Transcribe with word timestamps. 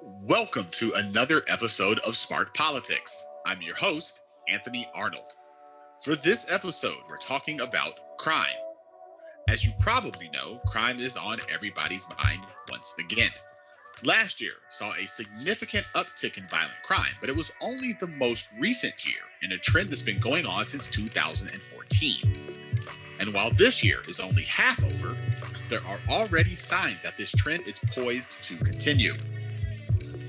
Welcome 0.00 0.68
to 0.72 0.92
another 0.94 1.42
episode 1.48 1.98
of 2.00 2.16
Smart 2.16 2.54
Politics. 2.54 3.24
I'm 3.44 3.60
your 3.60 3.74
host, 3.74 4.20
Anthony 4.48 4.88
Arnold. 4.94 5.32
For 6.04 6.14
this 6.14 6.52
episode, 6.52 6.98
we're 7.08 7.16
talking 7.16 7.60
about 7.60 7.98
crime. 8.16 8.54
As 9.48 9.64
you 9.64 9.72
probably 9.80 10.28
know, 10.28 10.60
crime 10.66 11.00
is 11.00 11.16
on 11.16 11.40
everybody's 11.52 12.06
mind 12.22 12.42
once 12.70 12.94
again. 13.00 13.32
Last 14.04 14.40
year 14.40 14.52
saw 14.70 14.94
a 14.94 15.06
significant 15.06 15.84
uptick 15.96 16.38
in 16.38 16.46
violent 16.48 16.80
crime, 16.84 17.14
but 17.20 17.28
it 17.28 17.36
was 17.36 17.50
only 17.60 17.94
the 17.94 18.06
most 18.06 18.48
recent 18.60 19.04
year 19.04 19.22
in 19.42 19.50
a 19.50 19.58
trend 19.58 19.90
that's 19.90 20.02
been 20.02 20.20
going 20.20 20.46
on 20.46 20.64
since 20.64 20.86
2014. 20.86 22.32
And 23.18 23.34
while 23.34 23.50
this 23.50 23.82
year 23.82 24.02
is 24.06 24.20
only 24.20 24.44
half 24.44 24.82
over, 24.84 25.16
there 25.68 25.84
are 25.86 25.98
already 26.08 26.54
signs 26.54 27.02
that 27.02 27.16
this 27.16 27.32
trend 27.32 27.66
is 27.66 27.80
poised 27.80 28.40
to 28.44 28.56
continue. 28.58 29.14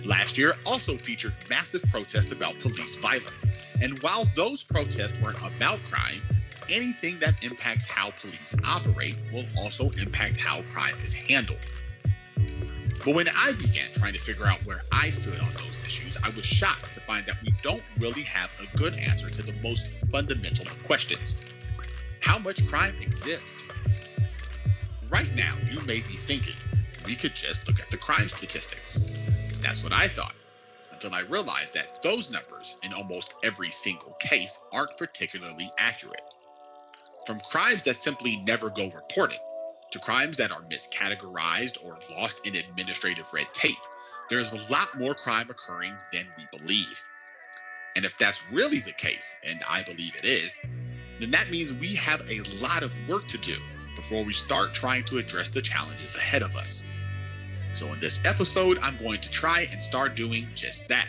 Last 0.05 0.37
year 0.37 0.55
also 0.65 0.97
featured 0.97 1.33
massive 1.49 1.83
protests 1.91 2.31
about 2.31 2.59
police 2.59 2.95
violence. 2.95 3.45
And 3.81 3.99
while 3.99 4.25
those 4.35 4.63
protests 4.63 5.19
weren't 5.19 5.41
about 5.41 5.79
crime, 5.89 6.21
anything 6.69 7.19
that 7.19 7.43
impacts 7.43 7.85
how 7.85 8.11
police 8.11 8.55
operate 8.65 9.17
will 9.33 9.45
also 9.57 9.89
impact 10.01 10.37
how 10.37 10.61
crime 10.73 10.95
is 11.03 11.13
handled. 11.13 11.59
But 13.05 13.15
when 13.15 13.29
I 13.29 13.53
began 13.53 13.91
trying 13.93 14.13
to 14.13 14.19
figure 14.19 14.45
out 14.45 14.65
where 14.65 14.81
I 14.91 15.11
stood 15.11 15.39
on 15.39 15.51
those 15.53 15.81
issues, 15.85 16.17
I 16.23 16.29
was 16.29 16.45
shocked 16.45 16.93
to 16.93 16.99
find 17.01 17.25
that 17.27 17.41
we 17.43 17.53
don't 17.61 17.83
really 17.97 18.23
have 18.23 18.51
a 18.59 18.77
good 18.77 18.97
answer 18.97 19.29
to 19.29 19.41
the 19.41 19.53
most 19.63 19.89
fundamental 20.11 20.65
questions. 20.85 21.37
How 22.19 22.37
much 22.37 22.67
crime 22.67 22.95
exists? 23.01 23.55
Right 25.09 25.33
now, 25.33 25.55
you 25.71 25.79
may 25.81 26.01
be 26.01 26.15
thinking, 26.15 26.55
we 27.05 27.15
could 27.15 27.35
just 27.35 27.67
look 27.67 27.79
at 27.79 27.89
the 27.89 27.97
crime 27.97 28.27
statistics. 28.27 28.99
That's 29.61 29.83
what 29.83 29.93
I 29.93 30.07
thought, 30.07 30.35
until 30.91 31.13
I 31.13 31.21
realized 31.21 31.73
that 31.73 32.01
those 32.01 32.31
numbers 32.31 32.77
in 32.83 32.93
almost 32.93 33.33
every 33.43 33.71
single 33.71 34.13
case 34.19 34.59
aren't 34.71 34.97
particularly 34.97 35.69
accurate. 35.77 36.23
From 37.25 37.39
crimes 37.41 37.83
that 37.83 37.97
simply 37.97 38.37
never 38.37 38.69
go 38.69 38.89
reported 38.89 39.39
to 39.91 39.99
crimes 39.99 40.37
that 40.37 40.51
are 40.51 40.61
miscategorized 40.63 41.83
or 41.83 41.99
lost 42.11 42.45
in 42.47 42.55
administrative 42.55 43.27
red 43.33 43.47
tape, 43.53 43.75
there's 44.29 44.53
a 44.53 44.71
lot 44.71 44.97
more 44.97 45.15
crime 45.15 45.49
occurring 45.49 45.93
than 46.13 46.25
we 46.37 46.47
believe. 46.57 47.07
And 47.95 48.05
if 48.05 48.17
that's 48.17 48.43
really 48.51 48.79
the 48.79 48.93
case, 48.93 49.35
and 49.43 49.61
I 49.67 49.83
believe 49.83 50.15
it 50.15 50.25
is, 50.25 50.59
then 51.19 51.31
that 51.31 51.49
means 51.49 51.73
we 51.73 51.95
have 51.95 52.21
a 52.29 52.41
lot 52.63 52.83
of 52.83 52.93
work 53.09 53.27
to 53.27 53.37
do 53.39 53.57
before 53.95 54.23
we 54.23 54.31
start 54.31 54.73
trying 54.73 55.03
to 55.05 55.17
address 55.17 55.49
the 55.49 55.61
challenges 55.61 56.15
ahead 56.15 56.43
of 56.43 56.55
us. 56.55 56.83
So, 57.71 57.93
in 57.93 57.99
this 57.99 58.19
episode, 58.25 58.79
I'm 58.79 58.97
going 58.97 59.21
to 59.21 59.29
try 59.29 59.67
and 59.71 59.81
start 59.81 60.15
doing 60.15 60.47
just 60.55 60.87
that 60.87 61.07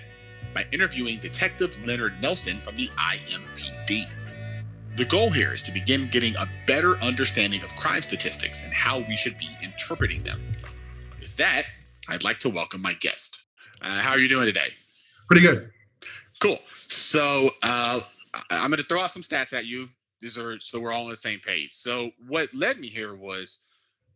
by 0.54 0.66
interviewing 0.72 1.18
Detective 1.18 1.76
Leonard 1.86 2.20
Nelson 2.20 2.60
from 2.62 2.76
the 2.76 2.88
IMPD. 2.88 4.04
The 4.96 5.04
goal 5.06 5.30
here 5.30 5.52
is 5.52 5.62
to 5.62 5.72
begin 5.72 6.08
getting 6.10 6.36
a 6.36 6.46
better 6.66 6.98
understanding 6.98 7.62
of 7.62 7.74
crime 7.76 8.02
statistics 8.02 8.62
and 8.62 8.72
how 8.72 8.98
we 9.00 9.16
should 9.16 9.38
be 9.38 9.48
interpreting 9.62 10.22
them. 10.22 10.40
With 11.18 11.34
that, 11.36 11.64
I'd 12.08 12.24
like 12.24 12.38
to 12.40 12.50
welcome 12.50 12.82
my 12.82 12.92
guest. 12.94 13.40
Uh, 13.80 13.98
how 14.00 14.10
are 14.10 14.18
you 14.18 14.28
doing 14.28 14.44
today? 14.44 14.68
Pretty 15.28 15.42
good. 15.42 15.70
Cool. 16.40 16.58
So, 16.88 17.50
uh, 17.62 18.00
I'm 18.50 18.70
going 18.70 18.82
to 18.82 18.86
throw 18.86 19.00
out 19.00 19.12
some 19.12 19.22
stats 19.22 19.54
at 19.54 19.64
you. 19.64 19.88
These 20.20 20.36
are 20.36 20.60
so 20.60 20.78
we're 20.78 20.92
all 20.92 21.04
on 21.04 21.10
the 21.10 21.16
same 21.16 21.40
page. 21.40 21.72
So, 21.72 22.10
what 22.28 22.52
led 22.52 22.78
me 22.78 22.88
here 22.88 23.14
was 23.14 23.58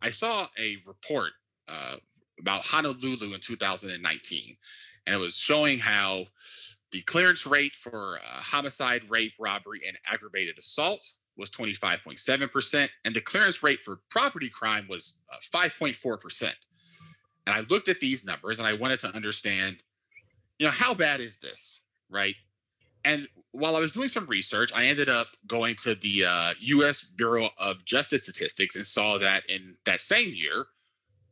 I 0.02 0.10
saw 0.10 0.46
a 0.58 0.76
report 0.86 1.32
uh, 1.68 1.96
about 2.44 2.62
Honolulu 2.62 3.32
in 3.32 3.40
2019, 3.40 4.56
and 5.06 5.16
it 5.16 5.18
was 5.18 5.34
showing 5.34 5.78
how 5.78 6.26
the 6.92 7.00
clearance 7.00 7.46
rate 7.46 7.74
for 7.74 8.18
uh, 8.18 8.40
homicide, 8.40 9.08
rape, 9.08 9.32
robbery, 9.40 9.80
and 9.88 9.96
aggravated 10.06 10.58
assault 10.58 11.02
was 11.38 11.50
25.7%, 11.50 12.88
and 13.06 13.16
the 13.16 13.20
clearance 13.22 13.62
rate 13.62 13.82
for 13.82 14.00
property 14.10 14.50
crime 14.50 14.86
was 14.90 15.20
uh, 15.32 15.58
5.4%. 15.58 16.50
And 17.46 17.56
I 17.56 17.60
looked 17.70 17.88
at 17.88 17.98
these 17.98 18.26
numbers 18.26 18.58
and 18.58 18.68
I 18.68 18.74
wanted 18.74 19.00
to 19.00 19.08
understand, 19.14 19.78
you 20.58 20.66
know, 20.66 20.72
how 20.72 20.92
bad 20.92 21.20
is 21.20 21.38
this, 21.38 21.80
right? 22.10 22.34
And 23.06 23.26
while 23.52 23.74
I 23.74 23.80
was 23.80 23.92
doing 23.92 24.08
some 24.08 24.26
research, 24.26 24.70
I 24.74 24.84
ended 24.84 25.08
up 25.08 25.28
going 25.46 25.76
to 25.76 25.94
the 25.94 26.26
uh, 26.26 26.54
U.S. 26.60 27.02
Bureau 27.02 27.48
of 27.58 27.84
Justice 27.86 28.24
Statistics 28.24 28.76
and 28.76 28.86
saw 28.86 29.16
that 29.18 29.44
in 29.48 29.76
that 29.86 30.02
same 30.02 30.34
year, 30.34 30.66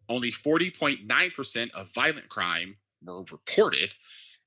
only 0.08 0.32
40.9% 0.32 1.70
of 1.72 1.92
violent 1.94 2.28
crime 2.28 2.76
were 3.04 3.24
reported, 3.30 3.94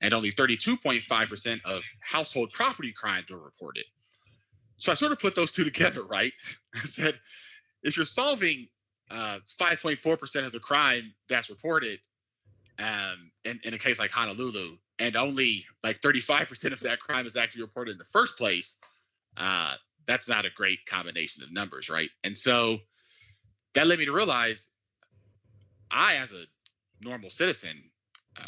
and 0.01 0.13
only 0.13 0.31
32.5% 0.31 1.61
of 1.65 1.83
household 2.01 2.51
property 2.51 2.93
crimes 2.95 3.29
were 3.29 3.39
reported. 3.39 3.85
So 4.77 4.91
I 4.91 4.95
sort 4.95 5.11
of 5.11 5.19
put 5.19 5.35
those 5.35 5.51
two 5.51 5.63
together, 5.63 6.03
right? 6.09 6.33
I 6.75 6.79
said, 6.79 7.19
if 7.83 7.95
you're 7.97 8.05
solving 8.05 8.67
uh, 9.09 9.39
5.4% 9.59 10.45
of 10.45 10.51
the 10.51 10.59
crime 10.59 11.13
that's 11.29 11.49
reported 11.49 11.99
um, 12.79 13.31
in, 13.45 13.59
in 13.63 13.73
a 13.73 13.77
case 13.77 13.99
like 13.99 14.11
Honolulu, 14.11 14.77
and 14.99 15.15
only 15.15 15.65
like 15.83 15.99
35% 15.99 16.71
of 16.71 16.79
that 16.81 16.99
crime 16.99 17.25
is 17.25 17.35
actually 17.35 17.61
reported 17.61 17.91
in 17.91 17.97
the 17.97 18.05
first 18.05 18.37
place, 18.37 18.77
uh, 19.37 19.75
that's 20.07 20.27
not 20.27 20.45
a 20.45 20.49
great 20.55 20.79
combination 20.85 21.43
of 21.43 21.51
numbers, 21.51 21.89
right? 21.89 22.09
And 22.23 22.35
so 22.35 22.79
that 23.73 23.87
led 23.87 23.99
me 23.99 24.05
to 24.05 24.13
realize 24.13 24.69
I, 25.95 26.17
as 26.17 26.33
a 26.33 26.43
normal 27.01 27.29
citizen, 27.29 27.83
uh, 28.37 28.45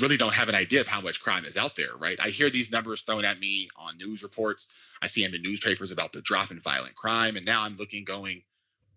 really 0.00 0.16
don't 0.16 0.34
have 0.34 0.48
an 0.48 0.54
idea 0.54 0.80
of 0.80 0.88
how 0.88 1.00
much 1.00 1.20
crime 1.20 1.44
is 1.44 1.56
out 1.56 1.76
there, 1.76 1.96
right? 1.98 2.18
I 2.20 2.28
hear 2.28 2.50
these 2.50 2.70
numbers 2.70 3.02
thrown 3.02 3.24
at 3.24 3.38
me 3.38 3.68
on 3.76 3.96
news 3.98 4.22
reports. 4.22 4.72
I 5.00 5.06
see 5.06 5.22
them 5.22 5.34
in 5.34 5.42
the 5.42 5.48
newspapers 5.48 5.92
about 5.92 6.12
the 6.12 6.22
drop 6.22 6.50
in 6.50 6.60
violent 6.60 6.94
crime, 6.94 7.36
and 7.36 7.46
now 7.46 7.62
I'm 7.62 7.76
looking, 7.76 8.04
going, 8.04 8.42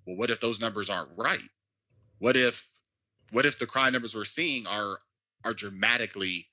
well, 0.06 0.16
what 0.18 0.31
if 0.31 0.40
those 0.40 0.59
numbers 0.59 0.90
aren't 0.90 1.09
right? 1.16 1.40
What 2.19 2.35
if, 2.35 2.68
what 3.31 3.45
if 3.45 3.59
the 3.59 3.66
crime 3.66 3.94
numbers 3.94 4.16
we're 4.16 4.25
seeing 4.25 4.66
are 4.68 5.00
are 5.44 5.53
dramatically, 5.53 6.47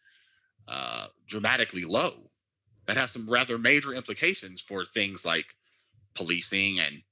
uh, 0.69 1.06
dramatically 1.26 1.84
low? 1.84 2.31
That 2.87 2.97
has 2.97 3.10
some 3.10 3.31
rather 3.31 3.59
major 3.59 3.94
implications 3.94 4.60
for 4.60 4.84
things 4.84 5.25
like 5.25 5.54
policing 6.15 6.81
and 6.81 7.03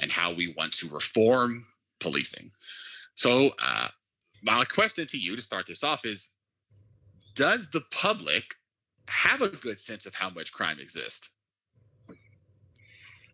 and 0.00 0.10
how 0.10 0.32
we 0.32 0.54
want 0.56 0.72
to 0.72 0.88
reform 0.88 1.66
policing. 2.00 2.50
So, 3.14 3.50
uh, 3.62 3.88
my 4.42 4.64
question 4.64 5.06
to 5.06 5.18
you 5.18 5.36
to 5.36 5.42
start 5.42 5.66
this 5.66 5.84
off 5.84 6.04
is 6.04 6.30
Does 7.34 7.70
the 7.70 7.82
public 7.90 8.54
have 9.08 9.42
a 9.42 9.48
good 9.48 9.78
sense 9.78 10.06
of 10.06 10.14
how 10.14 10.30
much 10.30 10.52
crime 10.52 10.78
exists? 10.78 11.28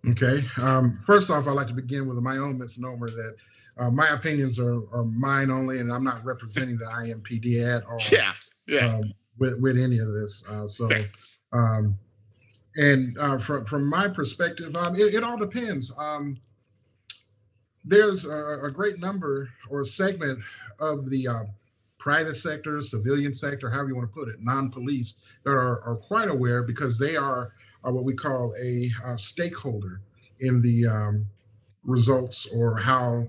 Okay. 0.08 0.44
Um, 0.56 1.00
first 1.04 1.30
off, 1.30 1.46
I'd 1.46 1.52
like 1.52 1.66
to 1.68 1.74
begin 1.74 2.06
with 2.06 2.18
my 2.18 2.38
own 2.38 2.58
misnomer 2.58 3.08
that 3.08 3.36
uh, 3.78 3.90
my 3.90 4.08
opinions 4.08 4.58
are, 4.58 4.82
are 4.92 5.04
mine 5.04 5.50
only, 5.50 5.78
and 5.80 5.92
I'm 5.92 6.04
not 6.04 6.24
representing 6.24 6.78
the 6.78 6.86
IMPD 6.86 7.76
at 7.76 7.84
all. 7.84 7.98
Yeah. 8.10 8.32
Yeah. 8.66 8.96
Um, 8.96 9.12
with, 9.38 9.58
with 9.60 9.78
any 9.78 9.98
of 9.98 10.12
this. 10.12 10.44
Uh, 10.48 10.66
so, 10.66 10.90
um, 11.52 11.96
and 12.76 13.16
uh, 13.18 13.38
from, 13.38 13.64
from 13.64 13.86
my 13.86 14.08
perspective, 14.08 14.76
um, 14.76 14.94
it, 14.94 15.14
it 15.14 15.24
all 15.24 15.38
depends. 15.38 15.92
Um, 15.96 16.38
there's 17.88 18.24
a, 18.26 18.60
a, 18.64 18.70
great 18.70 18.98
number 18.98 19.48
or 19.70 19.80
a 19.80 19.86
segment 19.86 20.38
of 20.78 21.08
the 21.08 21.26
uh, 21.26 21.44
private 21.98 22.34
sector, 22.34 22.80
civilian 22.80 23.32
sector, 23.32 23.70
however 23.70 23.88
you 23.88 23.96
want 23.96 24.08
to 24.08 24.14
put 24.14 24.28
it, 24.28 24.36
non-police, 24.40 25.14
that 25.44 25.50
are, 25.50 25.82
are 25.82 25.96
quite 25.96 26.28
aware 26.28 26.62
because 26.62 26.98
they 26.98 27.16
are, 27.16 27.52
are 27.84 27.92
what 27.92 28.04
we 28.04 28.14
call 28.14 28.54
a, 28.60 28.90
a 29.06 29.18
stakeholder 29.18 30.00
in 30.40 30.60
the 30.60 30.86
um, 30.86 31.26
results 31.84 32.46
or 32.46 32.76
how 32.76 33.26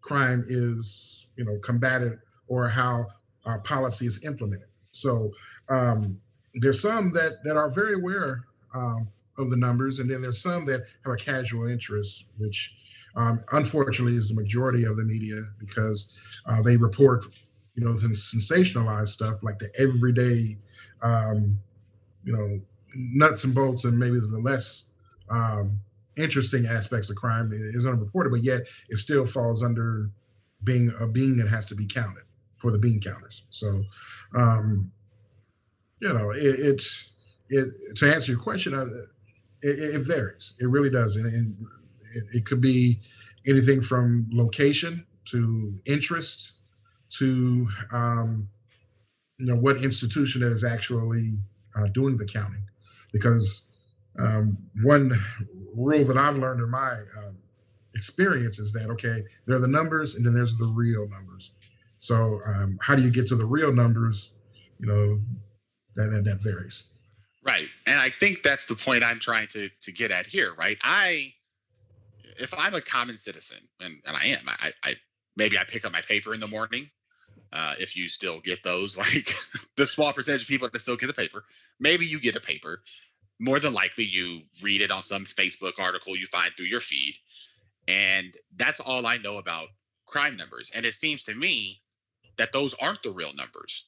crime 0.00 0.42
is, 0.48 1.26
you 1.36 1.44
know, 1.44 1.58
combated 1.58 2.18
or 2.48 2.68
how 2.68 3.06
uh, 3.44 3.58
policy 3.58 4.06
is 4.06 4.24
implemented. 4.24 4.68
So 4.92 5.30
um, 5.68 6.18
there's 6.54 6.80
some 6.80 7.12
that 7.12 7.42
that 7.44 7.56
are 7.56 7.70
very 7.70 7.94
aware 7.94 8.44
um, 8.74 9.08
of 9.38 9.50
the 9.50 9.56
numbers, 9.56 9.98
and 9.98 10.10
then 10.10 10.20
there's 10.20 10.42
some 10.42 10.64
that 10.66 10.82
have 11.04 11.14
a 11.14 11.16
casual 11.16 11.68
interest, 11.68 12.26
which 12.38 12.74
um, 13.16 13.42
unfortunately 13.52 14.16
is 14.16 14.28
the 14.28 14.34
majority 14.34 14.84
of 14.84 14.96
the 14.96 15.02
media 15.02 15.42
because 15.58 16.08
uh, 16.46 16.62
they 16.62 16.76
report, 16.76 17.26
you 17.74 17.84
know, 17.84 17.92
the 17.94 18.08
sensationalized 18.08 19.08
stuff 19.08 19.42
like 19.42 19.58
the 19.58 19.70
everyday, 19.78 20.56
um, 21.02 21.58
you 22.24 22.32
know, 22.32 22.60
nuts 22.94 23.44
and 23.44 23.54
bolts 23.54 23.84
and 23.84 23.98
maybe 23.98 24.18
the 24.18 24.40
less 24.42 24.90
um, 25.30 25.78
interesting 26.16 26.66
aspects 26.66 27.10
of 27.10 27.16
crime 27.16 27.50
is 27.52 27.86
unreported, 27.86 28.32
but 28.32 28.42
yet 28.42 28.62
it 28.88 28.96
still 28.96 29.26
falls 29.26 29.62
under 29.62 30.10
being 30.64 30.92
a 31.00 31.06
being 31.06 31.36
that 31.36 31.48
has 31.48 31.66
to 31.66 31.74
be 31.74 31.86
counted 31.86 32.22
for 32.58 32.70
the 32.70 32.78
bean 32.78 33.00
counters. 33.00 33.44
So, 33.50 33.82
um, 34.36 34.90
you 36.00 36.12
know, 36.12 36.30
it, 36.30 36.42
it's 36.60 37.10
it 37.48 37.96
to 37.96 38.12
answer 38.12 38.32
your 38.32 38.40
question, 38.40 38.74
uh, 38.74 38.86
it, 39.62 39.94
it, 39.94 40.00
varies. 40.00 40.54
It 40.58 40.66
really 40.66 40.90
does, 40.90 41.16
and, 41.16 41.26
and 41.26 41.56
it, 42.14 42.24
it, 42.32 42.46
could 42.46 42.60
be 42.60 43.00
anything 43.46 43.82
from 43.82 44.26
location 44.32 45.06
to 45.26 45.74
interest 45.86 46.52
to 47.10 47.68
um, 47.92 48.48
you 49.38 49.46
know 49.46 49.56
what 49.56 49.82
institution 49.82 50.42
is 50.42 50.64
actually 50.64 51.34
uh, 51.76 51.86
doing 51.94 52.16
the 52.16 52.24
counting, 52.24 52.64
because 53.12 53.68
um, 54.18 54.56
one 54.82 55.18
rule 55.74 56.04
that 56.04 56.16
I've 56.16 56.38
learned 56.38 56.60
in 56.60 56.70
my 56.70 56.90
uh, 56.90 57.32
experience 57.94 58.58
is 58.58 58.72
that 58.72 58.90
okay, 58.90 59.22
there 59.46 59.56
are 59.56 59.60
the 59.60 59.68
numbers 59.68 60.14
and 60.14 60.24
then 60.24 60.34
there's 60.34 60.54
the 60.56 60.66
real 60.66 61.08
numbers. 61.08 61.52
So 61.98 62.40
um, 62.46 62.78
how 62.80 62.94
do 62.94 63.02
you 63.02 63.10
get 63.10 63.26
to 63.28 63.36
the 63.36 63.46
real 63.46 63.72
numbers? 63.72 64.34
You 64.80 64.86
know, 64.86 65.20
that, 65.94 66.10
that 66.10 66.24
that 66.24 66.42
varies. 66.42 66.84
Right, 67.44 67.68
and 67.86 67.98
I 67.98 68.10
think 68.10 68.42
that's 68.42 68.66
the 68.66 68.76
point 68.76 69.02
I'm 69.02 69.18
trying 69.18 69.48
to 69.48 69.68
to 69.68 69.92
get 69.92 70.10
at 70.10 70.26
here. 70.26 70.54
Right, 70.54 70.78
I 70.82 71.32
if 72.38 72.54
I'm 72.56 72.74
a 72.74 72.80
common 72.80 73.16
citizen, 73.16 73.58
and, 73.80 73.96
and 74.06 74.16
I 74.16 74.26
am, 74.26 74.48
I, 74.48 74.70
I 74.82 74.94
maybe 75.36 75.58
I 75.58 75.64
pick 75.64 75.84
up 75.84 75.92
my 75.92 76.02
paper 76.02 76.34
in 76.34 76.40
the 76.40 76.48
morning. 76.48 76.90
Uh, 77.52 77.74
if 77.78 77.96
you 77.96 78.08
still 78.08 78.40
get 78.40 78.62
those, 78.62 78.96
like 78.98 79.30
the 79.76 79.86
small 79.86 80.12
percentage 80.12 80.42
of 80.42 80.48
people 80.48 80.68
that 80.72 80.78
still 80.78 80.96
get 80.96 81.06
the 81.06 81.12
paper, 81.12 81.44
maybe 81.80 82.06
you 82.06 82.20
get 82.20 82.36
a 82.36 82.40
paper. 82.40 82.82
More 83.38 83.58
than 83.58 83.72
likely, 83.72 84.04
you 84.04 84.42
read 84.62 84.80
it 84.80 84.90
on 84.90 85.02
some 85.02 85.24
Facebook 85.24 85.78
article 85.78 86.16
you 86.16 86.26
find 86.26 86.52
through 86.56 86.66
your 86.66 86.80
feed, 86.80 87.16
and 87.88 88.34
that's 88.56 88.80
all 88.80 89.06
I 89.06 89.18
know 89.18 89.38
about 89.38 89.68
crime 90.06 90.36
numbers. 90.36 90.70
And 90.74 90.86
it 90.86 90.94
seems 90.94 91.22
to 91.24 91.34
me 91.34 91.80
that 92.38 92.52
those 92.52 92.74
aren't 92.74 93.02
the 93.02 93.10
real 93.10 93.34
numbers. 93.34 93.86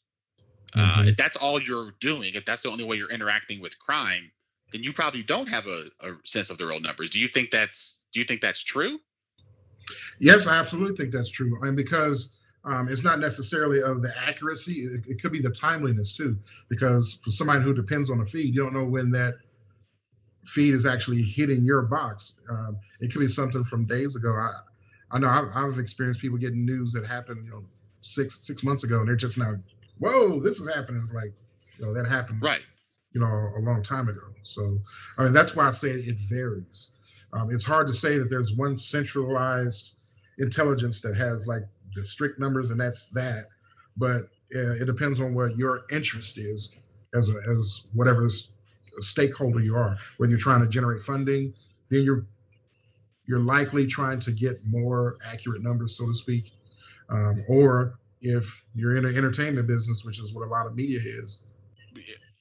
Uh, 0.74 0.78
mm-hmm. 0.78 1.00
Uh, 1.00 1.04
if 1.04 1.16
that's 1.16 1.36
all 1.36 1.60
you're 1.60 1.92
doing, 2.00 2.34
if 2.34 2.44
that's 2.44 2.62
the 2.62 2.70
only 2.70 2.84
way 2.84 2.96
you're 2.96 3.10
interacting 3.10 3.60
with 3.60 3.78
crime, 3.78 4.30
then 4.74 4.82
you 4.82 4.92
probably 4.92 5.22
don't 5.22 5.48
have 5.48 5.66
a, 5.68 5.84
a 6.00 6.16
sense 6.24 6.50
of 6.50 6.58
the 6.58 6.66
real 6.66 6.80
numbers. 6.80 7.08
Do 7.08 7.20
you 7.20 7.28
think 7.28 7.52
that's 7.52 8.00
do 8.12 8.18
you 8.18 8.26
think 8.26 8.40
that's 8.40 8.62
true? 8.62 8.98
Yes, 10.18 10.48
I 10.48 10.56
absolutely 10.56 10.96
think 10.96 11.12
that's 11.12 11.30
true. 11.30 11.56
And 11.62 11.76
because 11.76 12.30
um, 12.64 12.88
it's 12.90 13.04
not 13.04 13.20
necessarily 13.20 13.82
of 13.82 14.02
the 14.02 14.12
accuracy, 14.18 14.80
it, 14.80 15.06
it, 15.06 15.22
could 15.22 15.30
be 15.30 15.40
the 15.40 15.50
timeliness 15.50 16.16
too. 16.16 16.36
Because 16.68 17.20
for 17.22 17.30
somebody 17.30 17.62
who 17.62 17.72
depends 17.72 18.10
on 18.10 18.20
a 18.20 18.26
feed, 18.26 18.52
you 18.54 18.64
don't 18.64 18.72
know 18.72 18.84
when 18.84 19.12
that 19.12 19.34
feed 20.44 20.74
is 20.74 20.86
actually 20.86 21.22
hitting 21.22 21.64
your 21.64 21.82
box. 21.82 22.34
Um, 22.50 22.76
it 23.00 23.12
could 23.12 23.20
be 23.20 23.28
something 23.28 23.62
from 23.62 23.84
days 23.84 24.16
ago. 24.16 24.32
I, 24.32 24.50
I 25.12 25.18
know 25.18 25.28
I've, 25.28 25.50
I've, 25.54 25.78
experienced 25.78 26.20
people 26.20 26.38
getting 26.38 26.64
news 26.64 26.92
that 26.94 27.06
happened, 27.06 27.44
you 27.44 27.50
know, 27.50 27.62
six 28.00 28.44
six 28.44 28.64
months 28.64 28.82
ago, 28.82 29.00
and 29.00 29.08
they're 29.08 29.14
just 29.14 29.38
now, 29.38 29.54
whoa, 29.98 30.40
this 30.40 30.58
is 30.58 30.66
happening. 30.66 31.00
It's 31.02 31.12
like, 31.12 31.32
you 31.78 31.86
know, 31.86 31.94
that 31.94 32.08
happened, 32.08 32.42
right? 32.42 32.62
You 33.14 33.20
know, 33.20 33.52
a 33.56 33.60
long 33.60 33.82
time 33.82 34.08
ago. 34.08 34.20
So, 34.42 34.78
I 35.16 35.24
mean, 35.24 35.32
that's 35.32 35.54
why 35.54 35.68
I 35.68 35.70
say 35.70 35.90
it 35.90 36.16
varies. 36.28 36.90
Um, 37.32 37.50
it's 37.52 37.64
hard 37.64 37.86
to 37.88 37.94
say 37.94 38.18
that 38.18 38.28
there's 38.28 38.54
one 38.54 38.76
centralized 38.76 39.94
intelligence 40.38 41.00
that 41.02 41.16
has 41.16 41.46
like 41.46 41.62
the 41.94 42.04
strict 42.04 42.38
numbers 42.38 42.70
and 42.70 42.80
that's 42.80 43.08
that, 43.10 43.46
but 43.96 44.28
uh, 44.54 44.72
it 44.72 44.86
depends 44.86 45.20
on 45.20 45.34
what 45.34 45.56
your 45.56 45.82
interest 45.90 46.38
is 46.38 46.82
as 47.14 47.30
a, 47.30 47.34
as 47.56 47.82
whatever 47.92 48.28
stakeholder 49.00 49.60
you 49.60 49.76
are. 49.76 49.96
Whether 50.18 50.30
you're 50.30 50.38
trying 50.38 50.60
to 50.60 50.68
generate 50.68 51.02
funding, 51.02 51.54
then 51.90 52.02
you're 52.02 52.26
you're 53.26 53.40
likely 53.40 53.86
trying 53.86 54.20
to 54.20 54.32
get 54.32 54.58
more 54.66 55.16
accurate 55.26 55.62
numbers, 55.62 55.96
so 55.96 56.06
to 56.06 56.14
speak, 56.14 56.52
um, 57.08 57.42
or 57.48 57.98
if 58.20 58.46
you're 58.74 58.96
in 58.96 59.06
an 59.06 59.16
entertainment 59.16 59.66
business, 59.66 60.04
which 60.04 60.20
is 60.20 60.34
what 60.34 60.46
a 60.46 60.50
lot 60.50 60.66
of 60.66 60.74
media 60.74 61.00
is. 61.02 61.42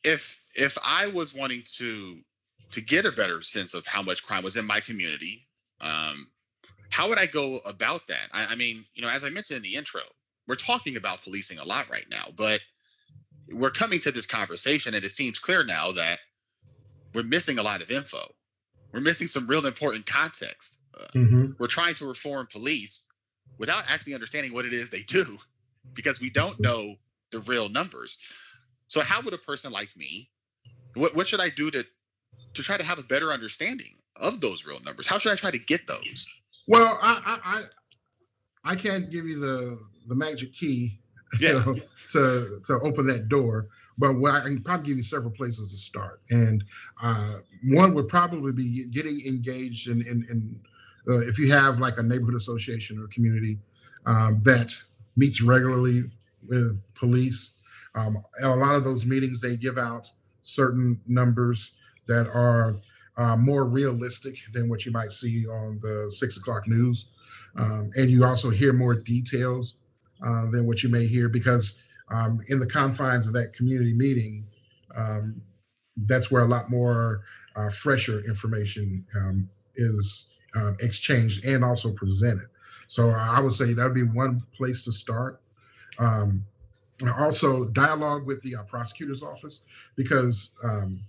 If 0.04 0.42
if 0.56 0.78
I 0.84 1.08
was 1.08 1.34
wanting 1.34 1.64
to 1.78 2.20
to 2.74 2.82
get 2.82 3.06
a 3.06 3.12
better 3.12 3.40
sense 3.40 3.74
of 3.74 3.86
how 3.86 4.02
much 4.02 4.24
crime 4.24 4.44
was 4.44 4.58
in 4.58 4.66
my 4.66 4.80
community. 4.80 5.48
Um, 5.80 6.28
how 6.90 7.08
would 7.08 7.20
I 7.20 7.28
go 7.28 7.60
about 7.66 8.08
that? 8.08 8.30
I, 8.32 8.48
I 8.48 8.56
mean, 8.56 8.86
you 8.96 9.02
know, 9.02 9.10
as 9.10 9.24
I 9.24 9.30
mentioned 9.30 9.58
in 9.58 9.64
the 9.64 9.76
intro, 9.76 10.02
we're 10.48 10.56
talking 10.56 10.98
about 10.98 11.24
policing 11.24 11.60
a 11.60 11.64
lot 11.64 11.90
right 11.90 12.06
now, 12.10 12.28
but 12.36 12.62
we're 13.52 13.72
coming 13.72 14.00
to 14.02 14.12
this 14.12 14.26
conversation, 14.26 14.96
and 14.96 15.06
it 15.06 15.12
seems 15.12 15.40
clear 15.40 15.64
now 15.64 15.92
that 15.92 16.20
we're 17.14 17.24
missing 17.24 17.60
a 17.60 17.64
lot 17.64 17.82
of 17.82 17.92
info. 17.92 18.34
We're 18.92 19.02
missing 19.02 19.28
some 19.28 19.48
real 19.48 19.66
important 19.66 20.06
context. 20.06 20.78
Uh, 21.00 21.06
mm-hmm. 21.16 21.46
We're 21.60 21.68
trying 21.68 21.96
to 21.96 22.08
reform 22.08 22.48
police 22.52 23.06
without 23.60 23.84
actually 23.88 24.16
understanding 24.16 24.54
what 24.54 24.66
it 24.66 24.74
is 24.74 24.90
they 24.90 25.04
do 25.04 25.38
because 25.94 26.20
we 26.20 26.30
don't 26.30 26.60
know 26.60 26.96
the 27.32 27.40
real 27.42 27.70
numbers. 27.70 28.18
So, 28.94 29.02
how 29.02 29.24
would 29.24 29.34
a 29.34 29.40
person 29.40 29.72
like 29.72 29.90
me, 29.98 30.30
what, 30.94 31.16
what 31.16 31.26
should 31.26 31.40
I 31.40 31.50
do 31.50 31.72
to 31.72 31.84
to 32.54 32.62
try 32.62 32.78
to 32.78 32.84
have 32.84 33.00
a 33.00 33.04
better 33.04 33.32
understanding 33.32 33.96
of 34.18 34.40
those 34.40 34.68
real 34.68 34.80
numbers? 34.82 35.08
How 35.08 35.18
should 35.18 35.32
I 35.32 35.36
try 35.36 35.50
to 35.50 35.58
get 35.58 35.88
those? 35.88 36.28
Well, 36.68 37.00
I 37.02 37.40
I 37.44 38.72
I, 38.72 38.76
can't 38.76 39.10
give 39.10 39.26
you 39.26 39.40
the 39.40 39.80
the 40.08 40.14
magic 40.14 40.54
key 40.54 41.00
yeah. 41.40 41.54
to, 41.64 41.82
to 42.12 42.62
to 42.68 42.74
open 42.84 43.08
that 43.08 43.30
door. 43.30 43.70
But 43.98 44.14
what 44.14 44.36
I 44.36 44.42
can 44.42 44.62
probably 44.62 44.86
give 44.86 44.98
you 44.98 45.04
several 45.04 45.32
places 45.32 45.72
to 45.72 45.78
start, 45.78 46.22
and 46.30 46.64
uh, 47.02 47.38
one 47.64 47.96
would 47.96 48.08
probably 48.08 48.52
be 48.52 48.86
getting 48.92 49.20
engaged 49.26 49.88
in 49.88 50.04
in, 50.04 50.24
in 50.30 50.60
uh, 51.08 51.22
if 51.22 51.40
you 51.40 51.52
have 51.52 51.80
like 51.80 51.98
a 51.98 52.04
neighborhood 52.04 52.36
association 52.36 53.00
or 53.00 53.08
community 53.08 53.58
um, 54.06 54.40
that 54.42 54.72
meets 55.18 55.42
regularly 55.42 56.04
with 56.48 56.80
police. 56.94 57.56
Um, 57.96 58.24
a 58.42 58.50
lot 58.50 58.76
of 58.76 58.84
those 58.84 59.06
meetings 59.06 59.40
they 59.42 59.56
give 59.56 59.78
out 59.78 60.10
certain 60.42 61.00
numbers 61.08 61.74
that 62.08 62.28
are 62.28 62.76
uh, 63.18 63.36
more 63.38 63.66
realistic 63.66 64.38
than 64.52 64.68
what 64.68 64.86
you 64.86 64.92
might 64.92 65.12
see 65.12 65.48
on 65.48 65.80
the 65.82 66.10
six 66.10 66.38
o'clock 66.38 66.68
news. 66.68 67.10
Um, 67.56 67.92
and 67.96 68.10
you 68.10 68.26
also 68.26 68.50
hear 68.50 68.74
more 68.74 68.96
details 68.96 69.78
uh, 70.26 70.50
than 70.52 70.66
what 70.66 70.82
you 70.82 70.90
may 70.90 71.06
hear 71.06 71.30
because 71.30 71.78
um, 72.10 72.42
in 72.50 72.60
the 72.60 72.66
confines 72.66 73.28
of 73.28 73.34
that 73.34 73.54
community 73.54 73.94
meeting, 73.94 74.46
um, 74.96 75.42
that's 76.06 76.32
where 76.32 76.44
a 76.44 76.48
lot 76.48 76.70
more 76.70 77.22
uh, 77.56 77.70
fresher 77.70 78.22
information 78.26 79.06
um, 79.16 79.50
is 79.76 80.32
um, 80.56 80.76
exchanged 80.80 81.46
and 81.46 81.64
also 81.64 81.92
presented. 81.92 82.48
So 82.88 83.12
I 83.12 83.40
would 83.40 83.54
say 83.54 83.74
that 83.74 83.84
would 83.84 83.94
be 83.94 84.04
one 84.04 84.44
place 84.56 84.84
to 84.86 84.92
start. 84.92 85.42
Um, 86.00 86.44
also, 87.18 87.66
dialogue 87.66 88.26
with 88.26 88.42
the 88.44 88.56
uh, 88.56 88.64
prosecutor's 88.64 89.24
office 89.24 89.64
because 89.96 90.56
um, 90.64 91.02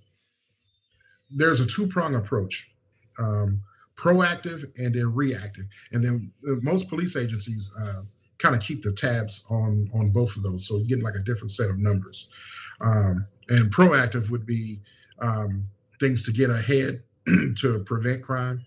there's 1.31 1.60
a 1.60 1.66
two 1.66 1.86
prong 1.86 2.14
approach 2.14 2.70
um, 3.19 3.60
proactive 3.96 4.70
and 4.78 4.94
then 4.94 5.14
reactive. 5.14 5.66
And 5.92 6.04
then 6.04 6.32
uh, 6.48 6.56
most 6.62 6.88
police 6.88 7.16
agencies 7.16 7.70
uh, 7.81 8.02
kind 8.38 8.54
of 8.54 8.60
keep 8.60 8.82
the 8.82 8.92
tabs 8.92 9.44
on 9.50 9.90
on 9.94 10.10
both 10.10 10.36
of 10.36 10.42
those. 10.42 10.66
So 10.66 10.78
you 10.78 10.86
get 10.86 11.02
like 11.02 11.14
a 11.14 11.20
different 11.20 11.52
set 11.52 11.70
of 11.70 11.78
numbers. 11.78 12.28
Um, 12.81 13.26
and 13.48 13.72
proactive 13.72 14.31
would 14.31 14.46
be 14.46 14.81
um, 15.20 15.67
things 16.00 16.24
to 16.24 16.32
get 16.32 16.50
ahead 16.50 17.03
to 17.56 17.82
prevent 17.86 18.22
crime. 18.22 18.64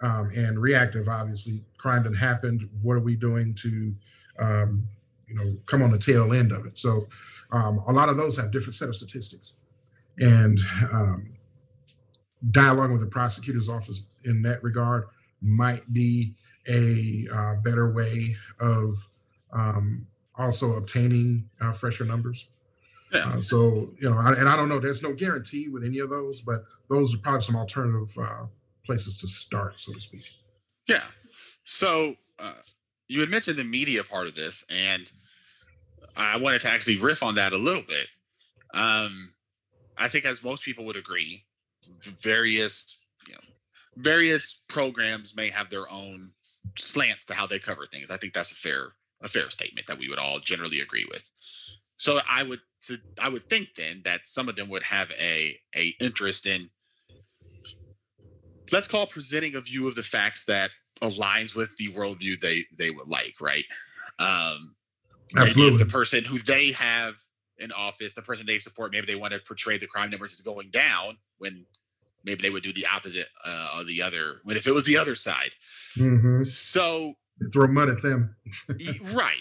Um, 0.00 0.30
and 0.36 0.60
reactive, 0.60 1.08
obviously, 1.08 1.64
crime 1.76 2.04
that 2.04 2.16
happened. 2.16 2.68
What 2.82 2.94
are 2.94 3.00
we 3.00 3.16
doing 3.16 3.52
to, 3.54 3.94
um, 4.38 4.86
you 5.28 5.34
know, 5.34 5.56
come 5.66 5.82
on 5.82 5.90
the 5.90 5.98
tail 5.98 6.32
end 6.32 6.52
of 6.52 6.66
it? 6.66 6.78
So, 6.78 7.08
um, 7.52 7.82
a 7.86 7.92
lot 7.92 8.08
of 8.08 8.16
those 8.16 8.36
have 8.36 8.50
different 8.50 8.74
set 8.74 8.88
of 8.88 8.96
statistics, 8.96 9.54
and 10.18 10.60
um, 10.92 11.32
dialogue 12.50 12.90
with 12.90 13.00
the 13.00 13.06
prosecutor's 13.06 13.68
office 13.68 14.08
in 14.24 14.42
that 14.42 14.62
regard 14.62 15.04
might 15.40 15.92
be 15.92 16.34
a 16.68 17.26
uh, 17.32 17.54
better 17.62 17.92
way 17.92 18.36
of 18.60 18.96
um, 19.52 20.06
also 20.36 20.74
obtaining 20.74 21.48
uh, 21.60 21.72
fresher 21.72 22.04
numbers. 22.04 22.46
Yeah. 23.12 23.20
Uh, 23.20 23.40
so 23.40 23.90
you 23.98 24.10
know, 24.10 24.18
I, 24.18 24.32
and 24.32 24.48
I 24.48 24.56
don't 24.56 24.68
know. 24.68 24.78
There's 24.78 25.02
no 25.02 25.12
guarantee 25.12 25.68
with 25.68 25.84
any 25.84 25.98
of 25.98 26.10
those, 26.10 26.42
but 26.42 26.64
those 26.88 27.14
are 27.14 27.18
probably 27.18 27.40
some 27.40 27.56
alternative 27.56 28.16
uh, 28.18 28.46
places 28.84 29.18
to 29.18 29.26
start, 29.26 29.78
so 29.80 29.92
to 29.92 30.00
speak. 30.00 30.24
Yeah. 30.86 31.04
So 31.64 32.14
uh, 32.38 32.52
you 33.08 33.20
had 33.20 33.30
mentioned 33.30 33.58
the 33.58 33.64
media 33.64 34.04
part 34.04 34.28
of 34.28 34.34
this, 34.34 34.64
and 34.70 35.10
I 36.16 36.36
wanted 36.36 36.60
to 36.62 36.70
actually 36.70 36.98
riff 36.98 37.22
on 37.22 37.34
that 37.36 37.52
a 37.52 37.58
little 37.58 37.82
bit. 37.82 38.06
Um, 38.74 39.32
I 39.96 40.08
think, 40.08 40.24
as 40.24 40.44
most 40.44 40.62
people 40.62 40.84
would 40.84 40.96
agree, 40.96 41.44
various 42.20 42.98
you 43.26 43.34
know, 43.34 43.40
various 43.96 44.60
programs 44.68 45.34
may 45.34 45.48
have 45.48 45.70
their 45.70 45.90
own 45.90 46.30
slants 46.76 47.24
to 47.26 47.34
how 47.34 47.46
they 47.46 47.58
cover 47.58 47.86
things. 47.86 48.10
I 48.10 48.16
think 48.18 48.34
that's 48.34 48.52
a 48.52 48.56
fair 48.56 48.92
a 49.22 49.28
fair 49.28 49.50
statement 49.50 49.86
that 49.86 49.98
we 49.98 50.08
would 50.08 50.18
all 50.18 50.38
generally 50.38 50.80
agree 50.80 51.06
with. 51.10 51.28
So 51.96 52.20
I 52.28 52.42
would 52.42 52.60
to, 52.82 52.98
I 53.20 53.28
would 53.28 53.48
think 53.48 53.70
then 53.76 54.02
that 54.04 54.28
some 54.28 54.48
of 54.48 54.56
them 54.56 54.68
would 54.68 54.82
have 54.82 55.10
a 55.18 55.58
a 55.74 55.94
interest 56.00 56.46
in 56.46 56.70
let's 58.70 58.86
call 58.86 59.06
presenting 59.06 59.54
a 59.54 59.60
view 59.60 59.88
of 59.88 59.94
the 59.94 60.02
facts 60.02 60.44
that 60.44 60.70
aligns 61.00 61.54
with 61.54 61.76
the 61.76 61.88
worldview 61.88 62.38
they 62.40 62.64
they 62.76 62.90
would 62.90 63.08
like, 63.08 63.34
right? 63.40 63.64
Um, 64.18 64.74
Absolutely. 65.36 65.78
The 65.78 65.86
person 65.86 66.24
who 66.24 66.38
they 66.38 66.72
have 66.72 67.14
in 67.58 67.72
office, 67.72 68.14
the 68.14 68.22
person 68.22 68.46
they 68.46 68.58
support, 68.58 68.92
maybe 68.92 69.06
they 69.06 69.14
want 69.14 69.32
to 69.32 69.40
portray 69.40 69.78
the 69.78 69.86
crime 69.86 70.10
numbers 70.10 70.32
as 70.32 70.40
going 70.40 70.70
down 70.70 71.18
when 71.38 71.66
maybe 72.24 72.42
they 72.42 72.50
would 72.50 72.62
do 72.62 72.72
the 72.72 72.86
opposite 72.86 73.28
uh, 73.44 73.70
of 73.74 73.86
the 73.86 74.00
other. 74.02 74.40
When 74.44 74.56
if 74.56 74.66
it 74.66 74.72
was 74.72 74.84
the 74.84 74.96
other 74.96 75.14
side, 75.14 75.54
mm-hmm. 75.96 76.42
so 76.42 77.14
throw 77.52 77.66
mud 77.66 77.88
at 77.88 78.02
them, 78.02 78.34
right. 79.12 79.36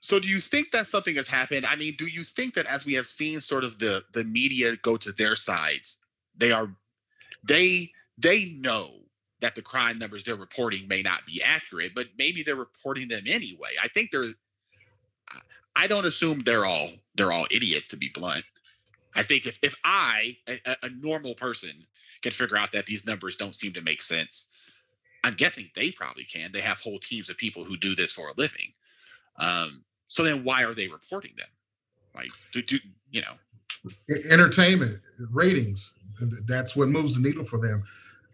So 0.00 0.18
do 0.18 0.28
you 0.28 0.40
think 0.40 0.70
that 0.70 0.86
something 0.86 1.16
has 1.16 1.28
happened? 1.28 1.66
I 1.66 1.76
mean, 1.76 1.94
do 1.98 2.06
you 2.06 2.22
think 2.22 2.54
that 2.54 2.66
as 2.66 2.86
we 2.86 2.94
have 2.94 3.06
seen 3.06 3.40
sort 3.40 3.64
of 3.64 3.78
the 3.78 4.02
the 4.12 4.24
media 4.24 4.76
go 4.76 4.96
to 4.96 5.12
their 5.12 5.36
sides, 5.36 5.98
they 6.36 6.52
are 6.52 6.74
they 7.46 7.90
they 8.16 8.56
know 8.58 9.00
that 9.40 9.54
the 9.54 9.62
crime 9.62 9.98
numbers 9.98 10.24
they're 10.24 10.36
reporting 10.36 10.88
may 10.88 11.02
not 11.02 11.24
be 11.24 11.42
accurate, 11.42 11.92
but 11.94 12.06
maybe 12.18 12.42
they're 12.42 12.56
reporting 12.56 13.08
them 13.08 13.24
anyway. 13.26 13.70
I 13.82 13.88
think 13.88 14.10
they're 14.10 14.34
I 15.76 15.86
don't 15.86 16.06
assume 16.06 16.40
they're 16.40 16.64
all 16.64 16.90
they're 17.14 17.32
all 17.32 17.46
idiots 17.50 17.88
to 17.88 17.96
be 17.96 18.08
blunt. 18.08 18.44
I 19.14 19.22
think 19.22 19.46
if 19.46 19.58
if 19.62 19.74
I 19.84 20.36
a, 20.48 20.76
a 20.82 20.90
normal 20.90 21.34
person 21.34 21.70
can 22.22 22.32
figure 22.32 22.56
out 22.56 22.72
that 22.72 22.86
these 22.86 23.06
numbers 23.06 23.36
don't 23.36 23.54
seem 23.54 23.72
to 23.74 23.80
make 23.80 24.02
sense, 24.02 24.48
I'm 25.22 25.34
guessing 25.34 25.70
they 25.76 25.92
probably 25.92 26.24
can. 26.24 26.50
They 26.52 26.60
have 26.60 26.80
whole 26.80 26.98
teams 26.98 27.30
of 27.30 27.36
people 27.36 27.62
who 27.62 27.76
do 27.76 27.94
this 27.94 28.12
for 28.12 28.28
a 28.28 28.32
living. 28.36 28.72
Um, 29.38 29.84
so 30.08 30.24
then 30.24 30.42
why 30.42 30.64
are 30.64 30.74
they 30.74 30.88
reporting 30.88 31.32
them? 31.36 31.48
Like, 32.14 32.30
do, 32.52 32.62
do 32.62 32.78
you 33.10 33.22
know? 33.22 33.34
Entertainment 34.30 35.00
ratings. 35.30 35.98
That's 36.46 36.74
what 36.74 36.88
moves 36.88 37.14
the 37.14 37.20
needle 37.20 37.44
for 37.44 37.58
them. 37.58 37.84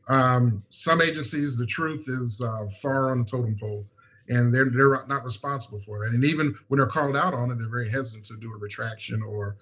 Um, 0.09 0.63
some 0.71 1.01
agencies, 1.01 1.57
the 1.57 1.67
truth 1.67 2.07
is 2.09 2.41
uh, 2.41 2.67
far 2.83 3.11
on 3.11 3.21
the 3.21 3.25
totem 3.25 3.57
pole, 3.59 3.87
and 4.29 4.53
they're 4.53 4.71
they're 4.71 5.07
not 5.07 5.25
responsible 5.25 5.81
for 5.81 6.01
that. 6.01 6.15
And 6.15 6.25
even 6.25 6.55
when 6.69 6.79
they're 6.79 6.87
called 6.87 7.17
out 7.17 7.35
on 7.35 7.51
it, 7.51 7.57
they're 7.57 7.69
very 7.69 7.89
hesitant 7.89 8.27
to 8.27 8.37
do 8.37 8.53
a 8.53 8.59
retraction 8.59 9.23
or 9.23 9.57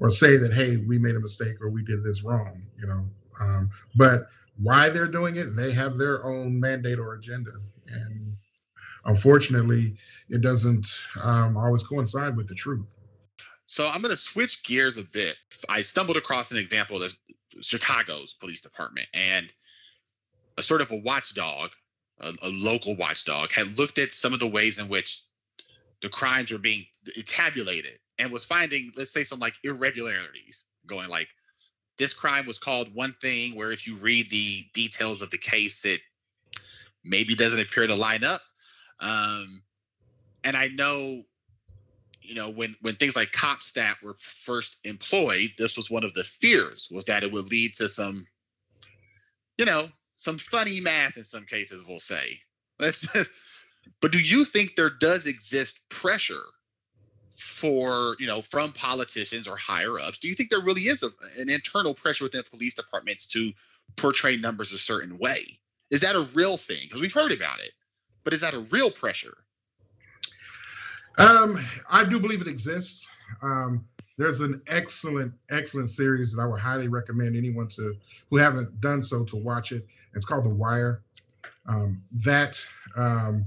or 0.00 0.10
say 0.10 0.36
that 0.36 0.52
hey, 0.52 0.76
we 0.76 0.98
made 0.98 1.14
a 1.14 1.20
mistake 1.20 1.60
or 1.60 1.70
we 1.70 1.84
did 1.84 2.02
this 2.02 2.22
wrong. 2.24 2.62
You 2.78 2.86
know, 2.88 3.04
um, 3.40 3.70
but 3.94 4.26
why 4.60 4.88
they're 4.88 5.08
doing 5.08 5.36
it, 5.36 5.56
they 5.56 5.72
have 5.72 5.96
their 5.96 6.24
own 6.24 6.58
mandate 6.58 6.98
or 6.98 7.14
agenda, 7.14 7.52
and 7.88 8.36
unfortunately, 9.04 9.96
it 10.28 10.40
doesn't 10.40 10.88
um, 11.22 11.56
always 11.56 11.82
coincide 11.82 12.36
with 12.36 12.48
the 12.48 12.54
truth. 12.54 12.96
So 13.66 13.88
I'm 13.88 14.02
going 14.02 14.10
to 14.10 14.16
switch 14.16 14.62
gears 14.62 14.98
a 14.98 15.04
bit. 15.04 15.36
I 15.68 15.82
stumbled 15.82 16.16
across 16.16 16.52
an 16.52 16.58
example 16.58 17.02
of 17.02 17.16
Chicago's 17.60 18.34
police 18.34 18.60
department, 18.60 19.08
and 19.14 19.48
a 20.56 20.62
sort 20.62 20.80
of 20.80 20.90
a 20.90 20.96
watchdog, 20.96 21.70
a, 22.20 22.32
a 22.42 22.48
local 22.48 22.96
watchdog, 22.96 23.52
had 23.52 23.78
looked 23.78 23.98
at 23.98 24.12
some 24.12 24.32
of 24.32 24.40
the 24.40 24.48
ways 24.48 24.78
in 24.78 24.88
which 24.88 25.22
the 26.02 26.08
crimes 26.08 26.50
were 26.50 26.58
being 26.58 26.86
tabulated 27.26 27.98
and 28.18 28.30
was 28.30 28.44
finding, 28.44 28.90
let's 28.96 29.12
say, 29.12 29.24
some 29.24 29.38
like 29.38 29.54
irregularities, 29.64 30.66
going 30.86 31.08
like, 31.08 31.28
this 31.96 32.12
crime 32.12 32.46
was 32.46 32.58
called 32.58 32.92
one 32.94 33.14
thing, 33.20 33.54
where 33.54 33.72
if 33.72 33.86
you 33.86 33.96
read 33.96 34.28
the 34.30 34.64
details 34.74 35.22
of 35.22 35.30
the 35.30 35.38
case, 35.38 35.84
it 35.84 36.00
maybe 37.04 37.34
doesn't 37.34 37.60
appear 37.60 37.86
to 37.86 37.94
line 37.94 38.24
up. 38.24 38.40
Um, 39.00 39.62
and 40.42 40.56
I 40.56 40.68
know, 40.68 41.22
you 42.20 42.34
know, 42.34 42.50
when 42.50 42.74
when 42.80 42.96
things 42.96 43.16
like 43.16 43.30
CompStat 43.32 44.02
were 44.02 44.16
first 44.18 44.78
employed, 44.84 45.52
this 45.56 45.76
was 45.76 45.90
one 45.90 46.04
of 46.04 46.14
the 46.14 46.24
fears 46.24 46.88
was 46.90 47.04
that 47.04 47.22
it 47.22 47.30
would 47.30 47.50
lead 47.50 47.74
to 47.74 47.88
some, 47.88 48.26
you 49.56 49.64
know, 49.64 49.88
some 50.16 50.38
funny 50.38 50.80
math 50.80 51.16
in 51.16 51.24
some 51.24 51.44
cases. 51.46 51.84
We'll 51.86 52.00
say. 52.00 52.40
Let's 52.78 53.02
just, 53.12 53.30
but 54.00 54.12
do 54.12 54.20
you 54.20 54.44
think 54.44 54.76
there 54.76 54.90
does 54.90 55.26
exist 55.26 55.80
pressure 55.88 56.44
for 57.36 58.16
you 58.20 58.26
know 58.26 58.42
from 58.42 58.72
politicians 58.72 59.48
or 59.48 59.56
higher 59.56 59.98
ups? 59.98 60.18
Do 60.18 60.28
you 60.28 60.34
think 60.34 60.50
there 60.50 60.62
really 60.62 60.82
is 60.82 61.02
a, 61.02 61.10
an 61.40 61.50
internal 61.50 61.94
pressure 61.94 62.24
within 62.24 62.42
police 62.50 62.74
departments 62.74 63.26
to 63.28 63.52
portray 63.96 64.36
numbers 64.36 64.72
a 64.72 64.78
certain 64.78 65.18
way? 65.18 65.44
Is 65.90 66.00
that 66.02 66.16
a 66.16 66.28
real 66.34 66.56
thing? 66.56 66.78
Because 66.84 67.00
we've 67.00 67.12
heard 67.12 67.32
about 67.32 67.60
it 67.60 67.72
but 68.24 68.32
is 68.32 68.40
that 68.40 68.54
a 68.54 68.60
real 68.72 68.90
pressure? 68.90 69.36
Um 71.18 71.64
i 71.90 72.04
do 72.04 72.18
believe 72.18 72.40
it 72.40 72.48
exists. 72.48 73.06
Um 73.42 73.84
there's 74.18 74.40
an 74.40 74.62
excellent 74.66 75.32
excellent 75.50 75.90
series 75.90 76.32
that 76.32 76.42
i 76.42 76.46
would 76.46 76.60
highly 76.60 76.88
recommend 76.88 77.36
anyone 77.36 77.68
to 77.68 77.94
who 78.30 78.36
haven't 78.36 78.80
done 78.80 79.02
so 79.02 79.24
to 79.24 79.36
watch 79.36 79.72
it 79.72 79.86
it's 80.14 80.24
called 80.24 80.44
the 80.44 80.54
wire 80.54 81.02
um, 81.66 82.02
that 82.12 82.62
um, 82.96 83.46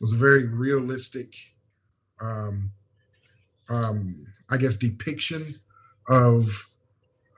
was 0.00 0.12
a 0.12 0.16
very 0.16 0.46
realistic 0.46 1.34
um, 2.20 2.70
um, 3.68 4.26
I 4.48 4.56
guess, 4.56 4.76
depiction 4.76 5.54
of 6.08 6.68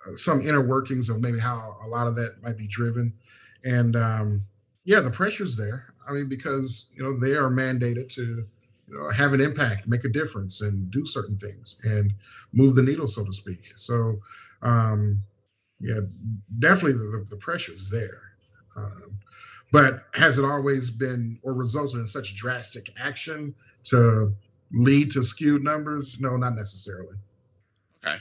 uh, 0.07 0.15
some 0.15 0.41
inner 0.41 0.61
workings 0.61 1.09
of 1.09 1.21
maybe 1.21 1.39
how 1.39 1.77
a 1.85 1.89
lot 1.89 2.07
of 2.07 2.15
that 2.17 2.43
might 2.43 2.59
be 2.59 2.67
driven. 2.67 3.13
And 3.65 3.97
um, 3.97 4.45
yeah, 4.85 5.01
the 5.01 5.11
pressure's 5.11 5.57
there. 5.57 5.95
I 6.07 6.13
mean, 6.13 6.29
because 6.29 6.91
you 6.95 7.03
know 7.03 7.19
they 7.19 7.35
are 7.35 7.51
mandated 7.51 8.09
to 8.15 8.47
you 8.89 8.99
know, 8.99 9.11
have 9.11 9.33
an 9.35 9.41
impact, 9.41 9.87
make 9.87 10.05
a 10.05 10.09
difference, 10.09 10.61
and 10.61 10.91
do 10.91 11.05
certain 11.05 11.39
things 11.39 11.81
and 11.85 12.15
move 12.53 12.75
the 12.75 12.83
needle, 12.83 13.07
so 13.07 13.25
to 13.25 13.33
speak. 13.33 13.73
So, 13.77 14.19
um, 14.63 15.23
yeah, 15.81 16.01
definitely 16.59 16.95
the, 16.95 17.27
the 17.29 17.37
pressure's 17.37 17.91
there. 17.91 18.28
Um, 18.77 19.19
but 19.71 20.05
has 20.15 20.39
it 20.39 20.45
always 20.45 20.91
been 20.91 21.39
or 21.43 21.53
resulted 21.53 22.01
in 22.01 22.07
such 22.07 22.35
drastic 22.35 22.93
action 22.99 23.55
to 23.85 24.35
lead 24.73 25.11
to 25.13 25.23
skewed 25.23 25.63
numbers? 25.63 26.19
No, 26.21 26.37
not 26.37 26.55
necessarily. 26.55 27.17
Okay. 28.05 28.17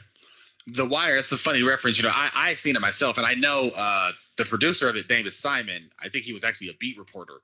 The 0.67 0.85
Wire, 0.85 1.15
that's 1.15 1.31
a 1.31 1.37
funny 1.37 1.63
reference. 1.63 1.97
You 1.97 2.03
know, 2.03 2.11
I, 2.13 2.29
I've 2.33 2.59
seen 2.59 2.75
it 2.75 2.81
myself, 2.81 3.17
and 3.17 3.25
I 3.25 3.35
know 3.35 3.69
uh, 3.77 4.11
the 4.37 4.45
producer 4.45 4.89
of 4.89 4.95
it, 4.95 5.07
David 5.07 5.33
Simon, 5.33 5.89
I 6.03 6.09
think 6.09 6.25
he 6.25 6.33
was 6.33 6.43
actually 6.43 6.69
a 6.69 6.73
beat 6.79 6.97
reporter 6.97 7.35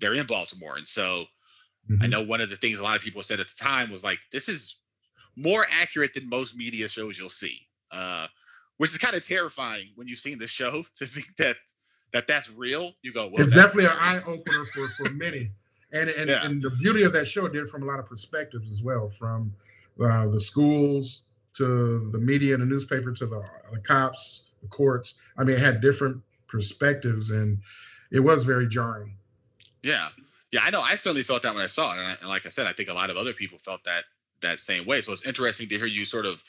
there 0.00 0.14
in 0.14 0.26
Baltimore. 0.26 0.76
And 0.76 0.86
so 0.86 1.24
mm-hmm. 1.90 2.02
I 2.02 2.06
know 2.06 2.22
one 2.22 2.40
of 2.40 2.48
the 2.48 2.56
things 2.56 2.80
a 2.80 2.82
lot 2.82 2.96
of 2.96 3.02
people 3.02 3.22
said 3.22 3.40
at 3.40 3.48
the 3.48 3.62
time 3.62 3.90
was 3.90 4.02
like, 4.02 4.18
this 4.30 4.48
is 4.48 4.76
more 5.36 5.66
accurate 5.70 6.14
than 6.14 6.28
most 6.28 6.56
media 6.56 6.88
shows 6.88 7.18
you'll 7.18 7.28
see, 7.28 7.58
uh, 7.90 8.26
which 8.78 8.90
is 8.90 8.98
kind 8.98 9.14
of 9.14 9.26
terrifying 9.26 9.88
when 9.94 10.08
you've 10.08 10.18
seen 10.18 10.38
the 10.38 10.46
show 10.46 10.84
to 10.96 11.06
think 11.06 11.36
that 11.36 11.56
that 12.12 12.26
that's 12.26 12.50
real. 12.50 12.92
You 13.02 13.12
go, 13.12 13.28
well, 13.32 13.42
it's 13.42 13.54
definitely 13.54 13.86
an 13.86 13.96
eye 13.98 14.22
opener 14.26 14.64
for, 14.74 14.88
for 14.88 15.10
many 15.14 15.50
and 15.92 16.10
and, 16.10 16.30
yeah. 16.30 16.44
and 16.44 16.62
the 16.62 16.70
beauty 16.70 17.02
of 17.02 17.12
that 17.12 17.26
show 17.26 17.48
did 17.48 17.68
from 17.68 17.82
a 17.82 17.86
lot 17.86 17.98
of 17.98 18.06
perspectives 18.06 18.70
as 18.70 18.82
well, 18.82 19.10
from 19.10 19.52
uh, 20.02 20.26
the 20.28 20.40
schools 20.40 21.22
to 21.54 22.10
the 22.12 22.18
media 22.18 22.54
and 22.54 22.62
the 22.62 22.66
newspaper 22.66 23.12
to 23.12 23.26
the, 23.26 23.44
the 23.70 23.78
cops, 23.80 24.44
the 24.62 24.68
courts. 24.68 25.14
I 25.36 25.44
mean, 25.44 25.56
it 25.56 25.60
had 25.60 25.80
different 25.80 26.20
perspectives, 26.48 27.30
and 27.30 27.58
it 28.10 28.20
was 28.20 28.44
very 28.44 28.66
jarring. 28.66 29.14
Yeah, 29.82 30.08
yeah, 30.50 30.60
I 30.62 30.70
know. 30.70 30.80
I 30.80 30.96
certainly 30.96 31.24
felt 31.24 31.42
that 31.42 31.54
when 31.54 31.62
I 31.62 31.66
saw 31.66 31.92
it, 31.92 31.98
and, 31.98 32.08
I, 32.08 32.16
and 32.20 32.28
like 32.28 32.46
I 32.46 32.48
said, 32.48 32.66
I 32.66 32.72
think 32.72 32.88
a 32.88 32.94
lot 32.94 33.10
of 33.10 33.16
other 33.16 33.34
people 33.34 33.58
felt 33.58 33.84
that 33.84 34.04
that 34.40 34.60
same 34.60 34.86
way. 34.86 35.02
So 35.02 35.12
it's 35.12 35.26
interesting 35.26 35.68
to 35.68 35.76
hear 35.76 35.86
you 35.86 36.04
sort 36.04 36.26
of 36.26 36.42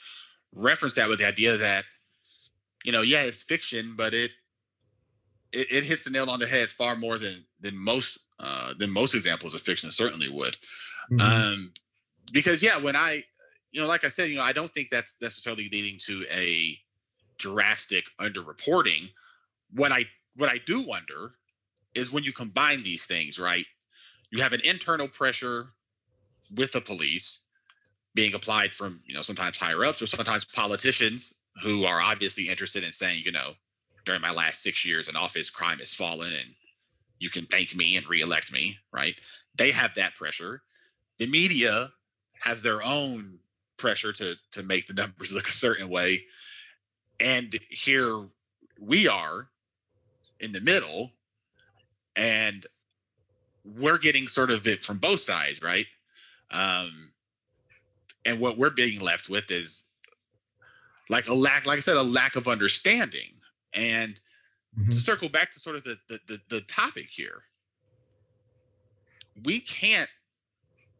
reference 0.55 0.93
that 0.95 1.09
with 1.09 1.19
the 1.19 1.27
idea 1.27 1.57
that 1.57 1.83
you 2.83 2.91
know, 2.91 3.01
yeah, 3.01 3.21
it's 3.21 3.43
fiction, 3.43 3.95
but 3.95 4.13
it 4.13 4.31
it, 5.53 5.71
it 5.71 5.83
hits 5.85 6.03
the 6.03 6.09
nail 6.09 6.29
on 6.29 6.39
the 6.39 6.47
head 6.47 6.69
far 6.69 6.95
more 6.95 7.17
than 7.17 7.45
than 7.61 7.77
most 7.77 8.19
uh, 8.39 8.73
than 8.77 8.89
most 8.89 9.15
examples 9.15 9.53
of 9.53 9.61
fiction 9.61 9.91
certainly 9.91 10.29
would. 10.29 10.57
Mm-hmm. 11.11 11.21
Um, 11.21 11.73
because 12.31 12.63
yeah, 12.63 12.77
when 12.77 12.95
I, 12.95 13.23
you 13.71 13.81
know, 13.81 13.87
like 13.87 14.03
I 14.03 14.09
said, 14.09 14.29
you 14.29 14.37
know, 14.37 14.43
I 14.43 14.53
don't 14.53 14.73
think 14.73 14.89
that's 14.89 15.17
necessarily 15.21 15.69
leading 15.71 15.97
to 16.05 16.25
a 16.31 16.77
drastic 17.37 18.05
underreporting. 18.19 19.09
What 19.73 19.91
I 19.91 20.05
what 20.35 20.49
I 20.49 20.59
do 20.65 20.81
wonder 20.81 21.35
is 21.95 22.11
when 22.11 22.23
you 22.23 22.33
combine 22.33 22.83
these 22.83 23.05
things, 23.05 23.39
right? 23.39 23.65
You 24.31 24.41
have 24.41 24.53
an 24.53 24.61
internal 24.61 25.07
pressure 25.07 25.67
with 26.55 26.71
the 26.71 26.81
police 26.81 27.43
being 28.15 28.33
applied 28.33 28.73
from, 28.73 29.01
you 29.05 29.13
know, 29.13 29.21
sometimes 29.21 29.57
higher 29.57 29.85
ups 29.85 30.01
or 30.01 30.07
sometimes 30.07 30.45
politicians 30.45 31.39
who 31.61 31.85
are 31.85 32.01
obviously 32.01 32.49
interested 32.49 32.83
in 32.83 32.91
saying, 32.91 33.23
you 33.25 33.31
know, 33.31 33.53
during 34.05 34.21
my 34.21 34.31
last 34.31 34.61
six 34.61 34.85
years 34.85 35.07
in 35.07 35.15
office, 35.15 35.49
crime 35.49 35.79
has 35.79 35.93
fallen 35.93 36.33
and 36.33 36.53
you 37.19 37.29
can 37.29 37.45
thank 37.45 37.75
me 37.75 37.95
and 37.95 38.07
reelect 38.07 38.51
me, 38.51 38.77
right? 38.91 39.15
They 39.55 39.71
have 39.71 39.95
that 39.95 40.15
pressure. 40.15 40.61
The 41.19 41.27
media 41.27 41.89
has 42.41 42.61
their 42.61 42.83
own 42.83 43.39
pressure 43.77 44.11
to 44.13 44.35
to 44.51 44.63
make 44.63 44.87
the 44.87 44.93
numbers 45.01 45.33
look 45.33 45.47
a 45.47 45.51
certain 45.51 45.89
way. 45.89 46.23
And 47.19 47.57
here 47.69 48.25
we 48.79 49.07
are 49.07 49.47
in 50.39 50.51
the 50.51 50.59
middle 50.59 51.11
and 52.15 52.65
we're 53.63 53.97
getting 53.97 54.27
sort 54.27 54.51
of 54.51 54.67
it 54.67 54.83
from 54.83 54.97
both 54.97 55.21
sides, 55.21 55.61
right? 55.61 55.85
Um, 56.51 57.11
and 58.25 58.39
what 58.39 58.57
we're 58.57 58.69
being 58.69 58.99
left 58.99 59.29
with 59.29 59.49
is 59.51 59.83
like 61.09 61.27
a 61.27 61.33
lack, 61.33 61.65
like 61.65 61.77
I 61.77 61.81
said, 61.81 61.97
a 61.97 62.03
lack 62.03 62.35
of 62.35 62.47
understanding. 62.47 63.31
And 63.73 64.19
mm-hmm. 64.77 64.89
to 64.89 64.95
circle 64.95 65.29
back 65.29 65.51
to 65.51 65.59
sort 65.59 65.75
of 65.75 65.83
the, 65.83 65.97
the, 66.07 66.19
the 66.27 66.39
the 66.49 66.61
topic 66.61 67.09
here, 67.09 67.43
we 69.43 69.59
can't 69.59 70.09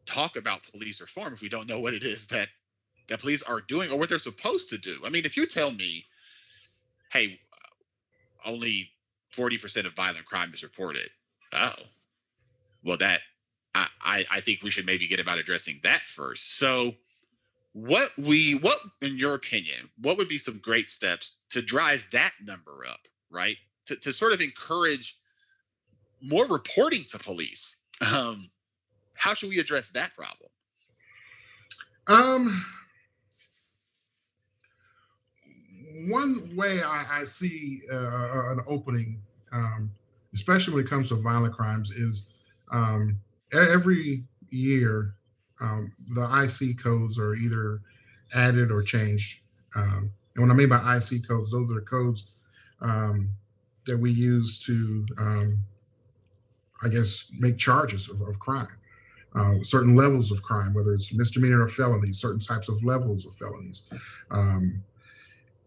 talk 0.06 0.36
about 0.36 0.60
police 0.70 1.00
reform 1.00 1.32
if 1.32 1.40
we 1.40 1.48
don't 1.48 1.68
know 1.68 1.80
what 1.80 1.94
it 1.94 2.04
is 2.04 2.26
that 2.28 2.48
that 3.08 3.20
police 3.20 3.42
are 3.42 3.60
doing 3.60 3.90
or 3.90 3.98
what 3.98 4.08
they're 4.08 4.18
supposed 4.18 4.70
to 4.70 4.78
do. 4.78 4.98
I 5.04 5.10
mean, 5.10 5.24
if 5.24 5.36
you 5.36 5.46
tell 5.46 5.70
me, 5.70 6.06
hey, 7.12 7.38
only 8.44 8.90
40% 9.36 9.86
of 9.86 9.94
violent 9.94 10.24
crime 10.24 10.52
is 10.54 10.62
reported, 10.62 11.10
oh, 11.52 11.72
well, 12.82 12.96
that 12.98 13.20
I, 13.74 13.88
I, 14.00 14.24
I 14.30 14.40
think 14.40 14.62
we 14.62 14.70
should 14.70 14.86
maybe 14.86 15.06
get 15.06 15.20
about 15.20 15.38
addressing 15.38 15.80
that 15.82 16.00
first. 16.02 16.58
So, 16.58 16.94
what 17.74 18.10
we 18.16 18.54
what 18.54 18.78
in 19.02 19.18
your 19.18 19.34
opinion, 19.34 19.90
what 20.00 20.16
would 20.16 20.28
be 20.28 20.38
some 20.38 20.58
great 20.58 20.88
steps 20.88 21.40
to 21.50 21.60
drive 21.60 22.06
that 22.12 22.32
number 22.42 22.86
up, 22.88 23.00
right? 23.30 23.56
To 23.86 23.96
to 23.96 24.12
sort 24.12 24.32
of 24.32 24.40
encourage 24.40 25.18
more 26.22 26.46
reporting 26.46 27.04
to 27.10 27.18
police. 27.18 27.82
Um, 28.10 28.50
how 29.14 29.34
should 29.34 29.50
we 29.50 29.58
address 29.58 29.90
that 29.90 30.14
problem? 30.16 30.50
Um, 32.06 32.64
one 36.08 36.54
way 36.54 36.82
I, 36.82 37.20
I 37.20 37.24
see 37.24 37.82
uh, 37.90 38.52
an 38.52 38.60
opening, 38.66 39.20
um, 39.52 39.90
especially 40.32 40.74
when 40.74 40.84
it 40.84 40.90
comes 40.90 41.08
to 41.08 41.16
violent 41.16 41.54
crimes, 41.54 41.90
is 41.90 42.28
um, 42.72 43.18
every 43.52 44.24
year 44.50 45.14
um, 45.60 45.92
the 46.14 46.22
IC 46.22 46.82
codes 46.82 47.18
are 47.18 47.34
either 47.34 47.80
added 48.34 48.70
or 48.70 48.82
changed. 48.82 49.38
Um, 49.76 50.10
and 50.34 50.44
what 50.44 50.52
I 50.52 50.56
mean 50.56 50.68
by 50.68 50.96
IC 50.96 51.26
codes, 51.26 51.50
those 51.50 51.70
are 51.70 51.80
codes 51.80 52.26
um, 52.80 53.28
that 53.86 53.96
we 53.96 54.10
use 54.10 54.64
to, 54.66 55.06
um, 55.18 55.58
I 56.82 56.88
guess, 56.88 57.30
make 57.38 57.56
charges 57.56 58.08
of, 58.08 58.20
of 58.22 58.38
crime. 58.38 58.68
Uh, 59.34 59.54
certain 59.62 59.96
levels 59.96 60.30
of 60.30 60.42
crime, 60.42 60.72
whether 60.74 60.94
it's 60.94 61.12
misdemeanor 61.12 61.62
or 61.62 61.68
felony, 61.68 62.12
certain 62.12 62.40
types 62.40 62.68
of 62.68 62.82
levels 62.84 63.26
of 63.26 63.34
felonies. 63.36 63.82
Um, 64.30 64.82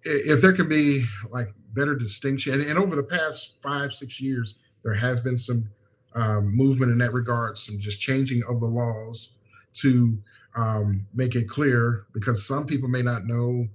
if 0.04 0.42
there 0.42 0.54
can 0.54 0.70
be 0.70 1.06
like 1.32 1.54
better 1.74 1.94
distinction, 1.94 2.54
and, 2.54 2.62
and, 2.64 2.80
over 2.80 2.96
the 2.96 3.04
past 3.04 3.56
five, 3.62 3.92
six 3.92 4.22
years, 4.22 4.56
there 4.84 4.94
has 4.94 5.20
been 5.20 5.36
some 5.36 5.68
um, 6.16 6.56
movement 6.56 6.94
in 6.94 6.98
that 7.00 7.12
regard, 7.12 7.58
some 7.58 7.78
just 7.78 8.00
changing 8.00 8.42
of 8.48 8.62
the 8.62 8.66
laws 8.66 9.34
to 9.82 10.18
um, 10.56 11.06
make 11.14 11.36
it 11.36 11.48
clear, 11.48 12.06
because 12.14 12.46
some 12.46 12.66
people 12.66 12.90
may 12.90 13.02
not 13.02 13.26
know 13.26 13.68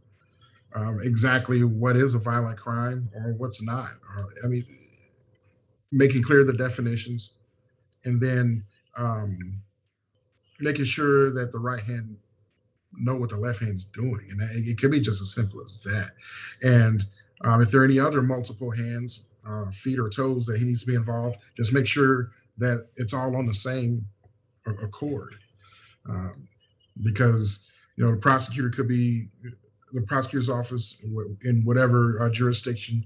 um, 0.74 1.00
exactly 1.02 1.64
what 1.64 1.96
is 1.96 2.14
a 2.14 2.18
violent 2.18 2.58
crime 2.58 3.08
or 3.14 3.34
what's 3.34 3.62
not. 3.62 3.90
Or, 4.16 4.28
I 4.44 4.46
mean, 4.48 4.64
making 5.90 6.22
clear 6.22 6.44
the 6.44 6.52
definitions, 6.52 7.32
and 8.04 8.20
then 8.20 8.64
um, 8.96 9.60
making 10.60 10.86
sure 10.86 11.32
that 11.32 11.52
the 11.52 11.58
right 11.58 11.82
hand 11.82 12.16
know 12.94 13.14
what 13.14 13.30
the 13.30 13.36
left 13.36 13.60
hand's 13.60 13.86
doing, 13.86 14.28
and 14.30 14.40
it 14.66 14.78
can 14.78 14.90
be 14.90 15.00
just 15.00 15.22
as 15.22 15.32
simple 15.34 15.62
as 15.64 15.80
that. 15.82 16.10
And 16.62 17.04
um, 17.42 17.62
if 17.62 17.70
there 17.70 17.80
are 17.80 17.84
any 17.84 17.98
other 17.98 18.22
multiple 18.22 18.70
hands, 18.70 19.24
uh, 19.46 19.70
feet 19.70 19.98
or 19.98 20.08
toes 20.08 20.46
that 20.46 20.58
he 20.58 20.64
needs 20.64 20.80
to 20.80 20.86
be 20.86 20.94
involved, 20.94 21.38
just 21.56 21.72
make 21.72 21.86
sure 21.86 22.30
that 22.58 22.86
it's 22.96 23.12
all 23.12 23.34
on 23.36 23.46
the 23.46 23.54
same 23.54 24.06
accord. 24.82 25.34
Um, 26.08 26.48
because 27.02 27.66
you 27.96 28.04
know 28.04 28.10
the 28.10 28.18
prosecutor 28.18 28.70
could 28.70 28.88
be 28.88 29.28
the 29.92 30.02
prosecutor's 30.02 30.48
office 30.48 30.96
in 31.44 31.62
whatever 31.64 32.22
uh, 32.22 32.30
jurisdiction 32.30 33.04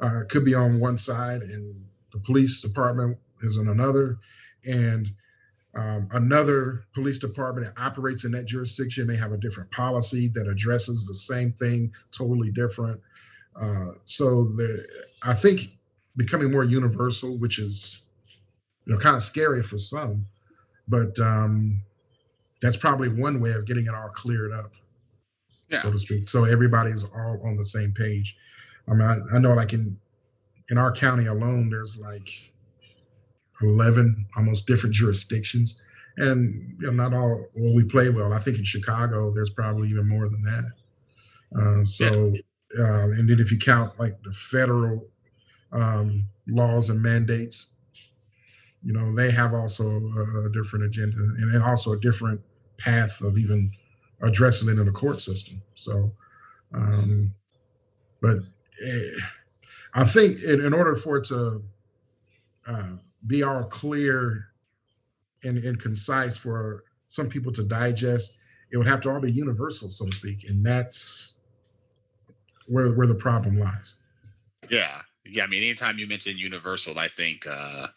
uh, 0.00 0.20
could 0.28 0.44
be 0.44 0.54
on 0.54 0.80
one 0.80 0.98
side, 0.98 1.42
and 1.42 1.74
the 2.12 2.18
police 2.20 2.60
department 2.60 3.18
is 3.42 3.58
on 3.58 3.68
another, 3.68 4.18
and 4.66 5.10
um, 5.74 6.08
another 6.12 6.84
police 6.94 7.18
department 7.18 7.66
that 7.66 7.80
operates 7.80 8.24
in 8.24 8.32
that 8.32 8.46
jurisdiction 8.46 9.06
may 9.06 9.16
have 9.16 9.32
a 9.32 9.36
different 9.36 9.70
policy 9.70 10.28
that 10.28 10.48
addresses 10.48 11.06
the 11.06 11.14
same 11.14 11.52
thing, 11.52 11.92
totally 12.10 12.50
different. 12.50 13.00
Uh, 13.60 13.92
so 14.04 14.44
the, 14.44 14.86
I 15.22 15.34
think 15.34 15.70
becoming 16.16 16.50
more 16.50 16.64
universal, 16.64 17.38
which 17.38 17.58
is 17.58 18.02
you 18.86 18.92
know 18.92 18.98
kind 18.98 19.16
of 19.16 19.22
scary 19.22 19.62
for 19.62 19.78
some, 19.78 20.26
but 20.88 21.18
um, 21.20 21.82
that's 22.60 22.76
probably 22.76 23.08
one 23.08 23.40
way 23.40 23.52
of 23.52 23.66
getting 23.66 23.86
it 23.86 23.94
all 23.94 24.08
cleared 24.08 24.52
up, 24.52 24.72
yeah. 25.68 25.80
so 25.80 25.92
to 25.92 25.98
speak. 25.98 26.28
So 26.28 26.44
everybody's 26.44 27.04
all 27.04 27.40
on 27.44 27.56
the 27.56 27.64
same 27.64 27.92
page. 27.92 28.36
I 28.88 28.94
mean, 28.94 29.08
I, 29.08 29.36
I 29.36 29.38
know 29.38 29.54
like 29.54 29.72
in 29.72 29.96
in 30.70 30.78
our 30.78 30.92
county 30.92 31.26
alone, 31.26 31.70
there's 31.70 31.96
like 31.96 32.28
11 33.62 34.26
almost 34.36 34.66
different 34.66 34.94
jurisdictions. 34.94 35.76
And 36.16 36.76
you 36.80 36.86
know, 36.86 36.92
not 36.92 37.14
all 37.14 37.46
well, 37.56 37.74
we 37.74 37.84
play 37.84 38.08
well. 38.08 38.32
I 38.32 38.38
think 38.38 38.58
in 38.58 38.64
Chicago, 38.64 39.32
there's 39.32 39.50
probably 39.50 39.88
even 39.88 40.08
more 40.08 40.28
than 40.28 40.42
that. 40.42 40.72
Uh, 41.56 41.84
so, 41.86 42.34
uh, 42.78 43.08
and 43.10 43.28
then 43.28 43.38
if 43.40 43.52
you 43.52 43.58
count 43.58 43.98
like 43.98 44.20
the 44.22 44.32
federal 44.32 45.06
um, 45.72 46.28
laws 46.48 46.90
and 46.90 47.00
mandates, 47.00 47.72
you 48.82 48.92
know, 48.92 49.14
they 49.14 49.30
have 49.30 49.54
also 49.54 49.88
a, 49.88 50.46
a 50.46 50.50
different 50.50 50.84
agenda 50.84 51.16
and, 51.18 51.54
and, 51.54 51.62
also 51.62 51.92
a 51.92 52.00
different 52.00 52.40
path 52.78 53.20
of 53.20 53.36
even 53.36 53.70
addressing 54.22 54.68
it 54.68 54.78
in 54.78 54.86
the 54.86 54.92
court 54.92 55.20
system. 55.20 55.60
So, 55.74 56.12
um, 56.74 57.34
but 58.20 58.38
eh, 58.84 59.10
I 59.94 60.04
think 60.04 60.42
in, 60.42 60.64
in, 60.64 60.72
order 60.72 60.96
for 60.96 61.18
it 61.18 61.24
to 61.26 61.62
uh, 62.66 62.90
be 63.26 63.42
all 63.42 63.64
clear 63.64 64.46
and, 65.44 65.58
and 65.58 65.78
concise 65.78 66.36
for 66.36 66.84
some 67.08 67.28
people 67.28 67.52
to 67.52 67.62
digest, 67.62 68.32
it 68.70 68.76
would 68.76 68.86
have 68.86 69.00
to 69.02 69.10
all 69.10 69.20
be 69.20 69.32
universal, 69.32 69.90
so 69.90 70.06
to 70.06 70.16
speak. 70.16 70.48
And 70.48 70.64
that's 70.64 71.34
where 72.66 72.92
where 72.92 73.06
the 73.06 73.14
problem 73.14 73.58
lies. 73.58 73.94
Yeah. 74.68 75.00
Yeah. 75.24 75.44
I 75.44 75.46
mean, 75.46 75.62
anytime 75.62 75.98
you 75.98 76.06
mention 76.06 76.36
universal, 76.36 76.98
I 76.98 77.08
think 77.08 77.46
uh 77.48 77.88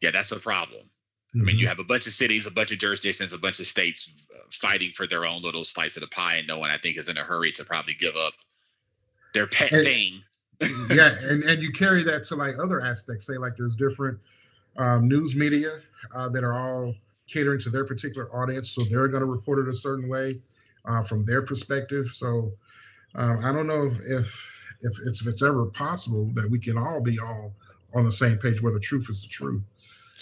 yeah, 0.00 0.10
that's 0.10 0.32
a 0.32 0.40
problem. 0.40 0.90
Mm-hmm. 1.36 1.42
I 1.42 1.44
mean, 1.44 1.58
you 1.58 1.64
mm-hmm. 1.64 1.68
have 1.68 1.78
a 1.78 1.84
bunch 1.84 2.06
of 2.06 2.12
cities, 2.12 2.46
a 2.46 2.50
bunch 2.50 2.72
of 2.72 2.78
jurisdictions, 2.78 3.32
a 3.32 3.38
bunch 3.38 3.60
of 3.60 3.66
states 3.66 4.26
uh, 4.34 4.38
fighting 4.50 4.92
for 4.94 5.06
their 5.06 5.26
own 5.26 5.42
little 5.42 5.64
slice 5.64 5.96
of 5.96 6.00
the 6.00 6.08
pie, 6.08 6.36
and 6.36 6.46
no 6.46 6.58
one 6.58 6.70
I 6.70 6.78
think 6.78 6.98
is 6.98 7.08
in 7.08 7.18
a 7.18 7.22
hurry 7.22 7.52
to 7.52 7.64
probably 7.64 7.94
give 7.94 8.16
up 8.16 8.32
their 9.34 9.46
pet 9.46 9.72
and, 9.72 9.84
thing 9.84 10.22
yeah, 10.90 11.16
and, 11.20 11.42
and 11.44 11.62
you 11.62 11.70
carry 11.70 12.02
that 12.02 12.24
to 12.24 12.34
like 12.34 12.58
other 12.58 12.80
aspects. 12.80 13.26
Say 13.26 13.36
like 13.36 13.56
there's 13.56 13.74
different 13.74 14.18
um, 14.78 15.06
news 15.06 15.36
media 15.36 15.80
uh, 16.14 16.28
that 16.30 16.44
are 16.44 16.54
all 16.54 16.94
catering 17.26 17.60
to 17.60 17.70
their 17.70 17.84
particular 17.84 18.34
audience, 18.34 18.70
so 18.70 18.82
they're 18.84 19.08
going 19.08 19.20
to 19.20 19.26
report 19.26 19.58
it 19.58 19.68
a 19.68 19.74
certain 19.74 20.08
way 20.08 20.40
uh, 20.86 21.02
from 21.02 21.24
their 21.26 21.42
perspective. 21.42 22.08
So 22.08 22.52
um, 23.16 23.44
I 23.44 23.52
don't 23.52 23.66
know 23.66 23.86
if, 23.86 24.00
if 24.00 24.46
if 24.80 24.98
it's 25.04 25.20
if 25.20 25.26
it's 25.26 25.42
ever 25.42 25.66
possible 25.66 26.30
that 26.34 26.50
we 26.50 26.58
can 26.58 26.78
all 26.78 27.00
be 27.00 27.18
all 27.18 27.52
on 27.94 28.04
the 28.04 28.12
same 28.12 28.38
page 28.38 28.62
where 28.62 28.72
the 28.72 28.80
truth 28.80 29.06
is 29.10 29.22
the 29.22 29.28
truth. 29.28 29.62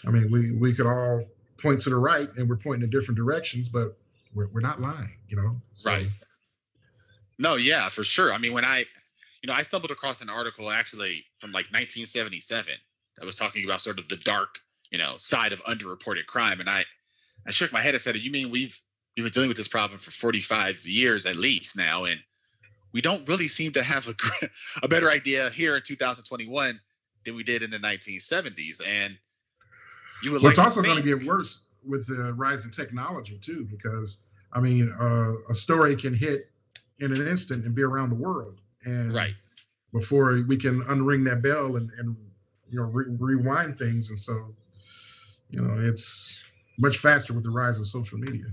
I 0.06 0.10
mean, 0.10 0.30
we 0.30 0.52
we 0.52 0.74
could 0.74 0.86
all 0.86 1.24
point 1.58 1.80
to 1.82 1.90
the 1.90 1.96
right 1.96 2.28
and 2.36 2.48
we're 2.48 2.56
pointing 2.56 2.84
in 2.84 2.90
different 2.90 3.16
directions, 3.16 3.68
but 3.68 3.96
we're, 4.34 4.48
we're 4.48 4.60
not 4.60 4.80
lying, 4.80 5.16
you 5.28 5.36
know. 5.36 5.56
So, 5.72 5.90
right. 5.90 6.06
No, 7.38 7.54
yeah, 7.54 7.88
for 7.88 8.04
sure. 8.04 8.32
I 8.32 8.38
mean, 8.38 8.52
when 8.52 8.64
I 8.64 8.84
you 9.44 9.48
know, 9.48 9.52
I 9.52 9.62
stumbled 9.62 9.90
across 9.90 10.22
an 10.22 10.30
article 10.30 10.70
actually 10.70 11.22
from 11.36 11.50
like 11.50 11.66
1977 11.66 12.72
that 13.18 13.26
was 13.26 13.36
talking 13.36 13.62
about 13.62 13.82
sort 13.82 13.98
of 13.98 14.08
the 14.08 14.16
dark, 14.16 14.58
you 14.90 14.96
know, 14.96 15.16
side 15.18 15.52
of 15.52 15.62
underreported 15.64 16.24
crime. 16.24 16.60
And 16.60 16.70
I, 16.70 16.82
I 17.46 17.50
shook 17.50 17.70
my 17.70 17.82
head. 17.82 17.94
I 17.94 17.98
said, 17.98 18.16
"You 18.16 18.30
mean 18.30 18.50
we've 18.50 18.80
we've 19.14 19.26
been 19.26 19.32
dealing 19.32 19.48
with 19.48 19.58
this 19.58 19.68
problem 19.68 19.98
for 19.98 20.12
45 20.12 20.86
years 20.86 21.26
at 21.26 21.36
least 21.36 21.76
now, 21.76 22.04
and 22.04 22.18
we 22.94 23.02
don't 23.02 23.28
really 23.28 23.48
seem 23.48 23.70
to 23.72 23.82
have 23.82 24.08
a, 24.08 24.14
a 24.82 24.88
better 24.88 25.10
idea 25.10 25.50
here 25.50 25.76
in 25.76 25.82
2021 25.84 26.80
than 27.26 27.36
we 27.36 27.42
did 27.42 27.62
in 27.62 27.70
the 27.70 27.78
1970s." 27.78 28.80
And 28.86 29.18
you 30.22 30.30
would 30.30 30.42
well, 30.42 30.50
like 30.50 30.58
it's 30.58 30.58
also 30.58 30.82
going 30.82 30.96
to 30.96 31.02
get 31.02 31.26
worse 31.26 31.60
with 31.86 32.06
the 32.06 32.32
rise 32.34 32.64
in 32.64 32.70
technology 32.70 33.38
too, 33.38 33.66
because 33.70 34.20
I 34.52 34.60
mean, 34.60 34.92
uh, 34.98 35.32
a 35.50 35.54
story 35.54 35.96
can 35.96 36.14
hit 36.14 36.50
in 37.00 37.12
an 37.12 37.26
instant 37.26 37.64
and 37.64 37.74
be 37.74 37.82
around 37.82 38.10
the 38.10 38.14
world 38.14 38.60
and 38.84 39.12
right. 39.12 39.34
before 39.92 40.42
we 40.46 40.56
can 40.56 40.82
unring 40.82 41.24
that 41.24 41.42
bell 41.42 41.76
and, 41.76 41.90
and 41.98 42.16
you 42.70 42.78
know 42.78 42.86
re- 42.86 43.06
rewind 43.18 43.76
things 43.76 44.10
and 44.10 44.18
so 44.18 44.54
you 45.50 45.60
know 45.60 45.76
it's 45.78 46.38
much 46.78 46.98
faster 46.98 47.32
with 47.32 47.44
the 47.44 47.50
rise 47.50 47.80
of 47.80 47.86
social 47.86 48.18
media. 48.18 48.44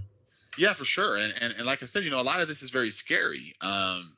Yeah 0.58 0.74
for 0.74 0.86
sure 0.86 1.18
and, 1.18 1.34
and 1.40 1.54
and 1.54 1.66
like 1.66 1.84
i 1.84 1.86
said 1.86 2.04
you 2.04 2.10
know 2.10 2.20
a 2.20 2.24
lot 2.24 2.42
of 2.42 2.48
this 2.48 2.62
is 2.62 2.72
very 2.72 2.92
scary. 2.92 3.54
Um 3.62 4.18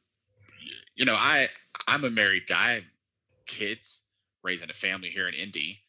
you 0.95 1.05
know 1.05 1.15
i 1.15 1.47
i'm 1.87 2.05
a 2.05 2.09
married 2.09 2.47
guy 2.47 2.83
kids 3.45 4.03
raising 4.43 4.69
a 4.69 4.73
family 4.73 5.09
here 5.09 5.27
in 5.27 5.33
indy. 5.33 5.79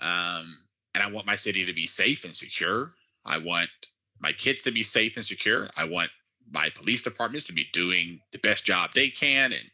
Um 0.00 0.58
and 0.96 1.04
i 1.04 1.10
want 1.10 1.26
my 1.26 1.36
city 1.36 1.64
to 1.64 1.72
be 1.72 1.86
safe 1.86 2.24
and 2.24 2.34
secure 2.34 2.94
i 3.24 3.38
want 3.38 3.70
my 4.18 4.32
kids 4.32 4.62
to 4.62 4.72
be 4.72 4.82
safe 4.82 5.14
and 5.16 5.24
secure 5.24 5.68
i 5.76 5.84
want 5.84 6.10
my 6.52 6.70
police 6.70 7.02
departments 7.02 7.46
to 7.46 7.52
be 7.52 7.66
doing 7.72 8.20
the 8.32 8.38
best 8.38 8.64
job 8.64 8.90
they 8.94 9.08
can. 9.08 9.52
And 9.52 9.70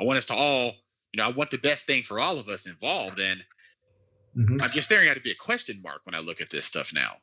I 0.00 0.04
want 0.04 0.18
us 0.18 0.26
to 0.26 0.34
all, 0.34 0.74
you 1.12 1.18
know, 1.18 1.24
I 1.24 1.32
want 1.32 1.50
the 1.50 1.58
best 1.58 1.86
thing 1.86 2.02
for 2.02 2.18
all 2.18 2.38
of 2.38 2.48
us 2.48 2.66
involved. 2.66 3.18
And 3.18 3.44
mm-hmm. 4.36 4.62
I'm 4.62 4.70
just 4.70 4.86
staring 4.86 5.08
at 5.08 5.16
it 5.16 5.24
be 5.24 5.30
a 5.30 5.36
question 5.36 5.80
mark 5.82 6.00
when 6.04 6.14
I 6.14 6.20
look 6.20 6.40
at 6.40 6.50
this 6.50 6.66
stuff 6.66 6.92
now. 6.94 7.16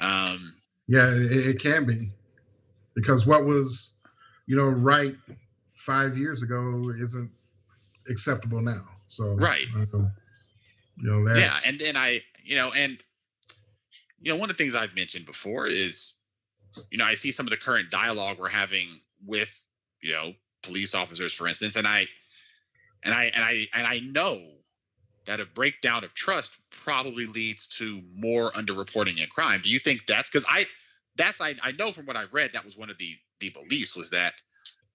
Um, 0.00 0.54
yeah, 0.86 1.08
it, 1.08 1.32
it 1.32 1.60
can 1.60 1.86
be 1.86 2.10
because 2.94 3.26
what 3.26 3.44
was, 3.44 3.92
you 4.46 4.56
know, 4.56 4.66
right 4.66 5.14
five 5.74 6.16
years 6.16 6.42
ago 6.42 6.82
isn't 7.00 7.30
acceptable 8.08 8.60
now. 8.60 8.84
So 9.06 9.34
right, 9.34 9.66
um, 9.76 10.10
you 10.96 11.10
know, 11.10 11.34
yeah, 11.34 11.56
and 11.66 11.78
then 11.78 11.96
I, 11.96 12.22
you 12.44 12.56
know, 12.56 12.72
and 12.72 13.02
you 14.20 14.30
know, 14.30 14.36
one 14.36 14.50
of 14.50 14.56
the 14.56 14.62
things 14.62 14.74
I've 14.74 14.94
mentioned 14.94 15.26
before 15.26 15.66
is, 15.66 16.14
you 16.90 16.98
know, 16.98 17.04
I 17.04 17.14
see 17.14 17.30
some 17.30 17.46
of 17.46 17.50
the 17.50 17.56
current 17.56 17.90
dialogue 17.90 18.38
we're 18.38 18.48
having 18.48 19.00
with, 19.24 19.54
you 20.02 20.12
know, 20.12 20.32
police 20.62 20.94
officers, 20.94 21.34
for 21.34 21.46
instance, 21.46 21.76
and 21.76 21.86
I, 21.86 22.06
and 23.02 23.14
I, 23.14 23.24
and 23.34 23.44
I, 23.44 23.66
and 23.74 23.86
I 23.86 24.00
know 24.00 24.40
that 25.26 25.40
a 25.40 25.46
breakdown 25.46 26.04
of 26.04 26.14
trust 26.14 26.56
probably 26.70 27.26
leads 27.26 27.66
to 27.68 28.02
more 28.14 28.50
underreporting 28.52 29.20
and 29.20 29.30
crime. 29.30 29.60
Do 29.62 29.68
you 29.68 29.78
think 29.78 30.06
that's 30.06 30.30
because 30.30 30.46
I, 30.48 30.64
that's 31.16 31.40
I, 31.40 31.54
I 31.62 31.72
know 31.72 31.92
from 31.92 32.06
what 32.06 32.16
I've 32.16 32.32
read 32.32 32.52
that 32.54 32.64
was 32.64 32.76
one 32.78 32.90
of 32.90 32.98
the 32.98 33.16
the 33.40 33.50
beliefs 33.50 33.94
was 33.94 34.10
that 34.10 34.34